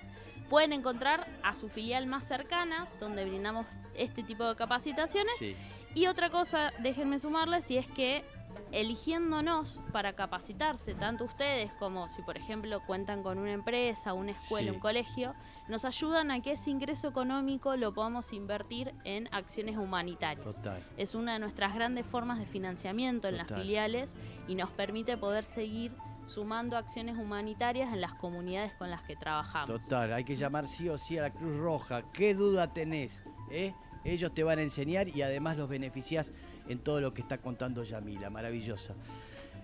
pueden 0.49 0.73
encontrar 0.73 1.25
a 1.43 1.53
su 1.55 1.69
filial 1.69 2.05
más 2.07 2.27
cercana, 2.27 2.87
donde 2.99 3.23
brindamos 3.25 3.65
este 3.99 4.23
tipo 4.23 4.43
de 4.45 4.55
capacitaciones. 4.55 5.33
Sí. 5.37 5.55
Y 5.95 6.07
otra 6.07 6.29
cosa, 6.29 6.71
déjenme 6.79 7.19
sumarles, 7.19 7.65
si 7.65 7.77
es 7.77 7.87
que 7.87 8.23
eligiéndonos 8.71 9.81
para 9.91 10.13
capacitarse, 10.13 10.93
tanto 10.93 11.25
ustedes 11.25 11.71
como 11.73 12.07
si 12.07 12.21
por 12.21 12.37
ejemplo 12.37 12.81
cuentan 12.85 13.23
con 13.23 13.37
una 13.37 13.51
empresa, 13.53 14.13
una 14.13 14.31
escuela, 14.31 14.69
Sí. 14.69 14.75
un 14.75 14.79
colegio, 14.79 15.33
nos 15.67 15.85
ayudan 15.85 16.31
a 16.31 16.41
que 16.41 16.53
ese 16.53 16.69
ingreso 16.71 17.07
económico 17.07 17.75
lo 17.75 17.93
podamos 17.93 18.31
invertir 18.33 18.93
en 19.03 19.27
acciones 19.31 19.77
humanitarias. 19.77 20.43
Total. 20.45 20.83
Es 20.97 21.13
una 21.15 21.33
de 21.33 21.39
nuestras 21.39 21.73
grandes 21.75 22.05
formas 22.05 22.39
de 22.39 22.45
financiamiento 22.45 23.27
en 23.27 23.37
las 23.37 23.47
filiales 23.47 24.15
y 24.47 24.55
nos 24.55 24.69
permite 24.71 25.17
poder 25.17 25.43
seguir 25.43 25.91
sumando 26.25 26.77
acciones 26.77 27.17
humanitarias 27.17 27.91
en 27.93 28.01
las 28.01 28.13
comunidades 28.15 28.71
con 28.73 28.89
las 28.91 29.01
que 29.03 29.15
trabajamos. 29.15 29.67
Total, 29.81 30.13
hay 30.13 30.23
que 30.23 30.35
llamar 30.35 30.67
sí 30.67 30.87
o 30.89 30.97
sí 30.97 31.17
a 31.17 31.23
la 31.23 31.29
Cruz 31.31 31.57
Roja. 31.57 32.03
¿Qué 32.13 32.33
duda 32.35 32.71
tenés? 32.71 33.21
eh? 33.51 33.73
Ellos 34.03 34.33
te 34.33 34.43
van 34.43 34.59
a 34.59 34.63
enseñar 34.63 35.07
y 35.09 35.21
además 35.21 35.57
los 35.57 35.69
beneficias 35.69 36.31
en 36.67 36.79
todo 36.79 37.01
lo 37.01 37.13
que 37.13 37.21
está 37.21 37.37
contando 37.37 37.83
Yamila. 37.83 38.29
Maravillosa. 38.29 38.93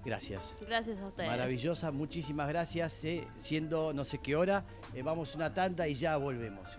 Gracias. 0.03 0.53
Gracias 0.61 0.99
a 0.99 1.07
ustedes. 1.07 1.29
Maravillosa, 1.29 1.91
muchísimas 1.91 2.47
gracias. 2.47 3.03
eh, 3.03 3.27
Siendo 3.39 3.91
no 3.93 4.05
sé 4.05 4.19
qué 4.19 4.35
hora, 4.35 4.63
eh, 4.93 5.01
vamos 5.01 5.33
una 5.35 5.53
tanda 5.53 5.87
y 5.87 5.95
ya 5.95 6.15
volvemos. 6.17 6.69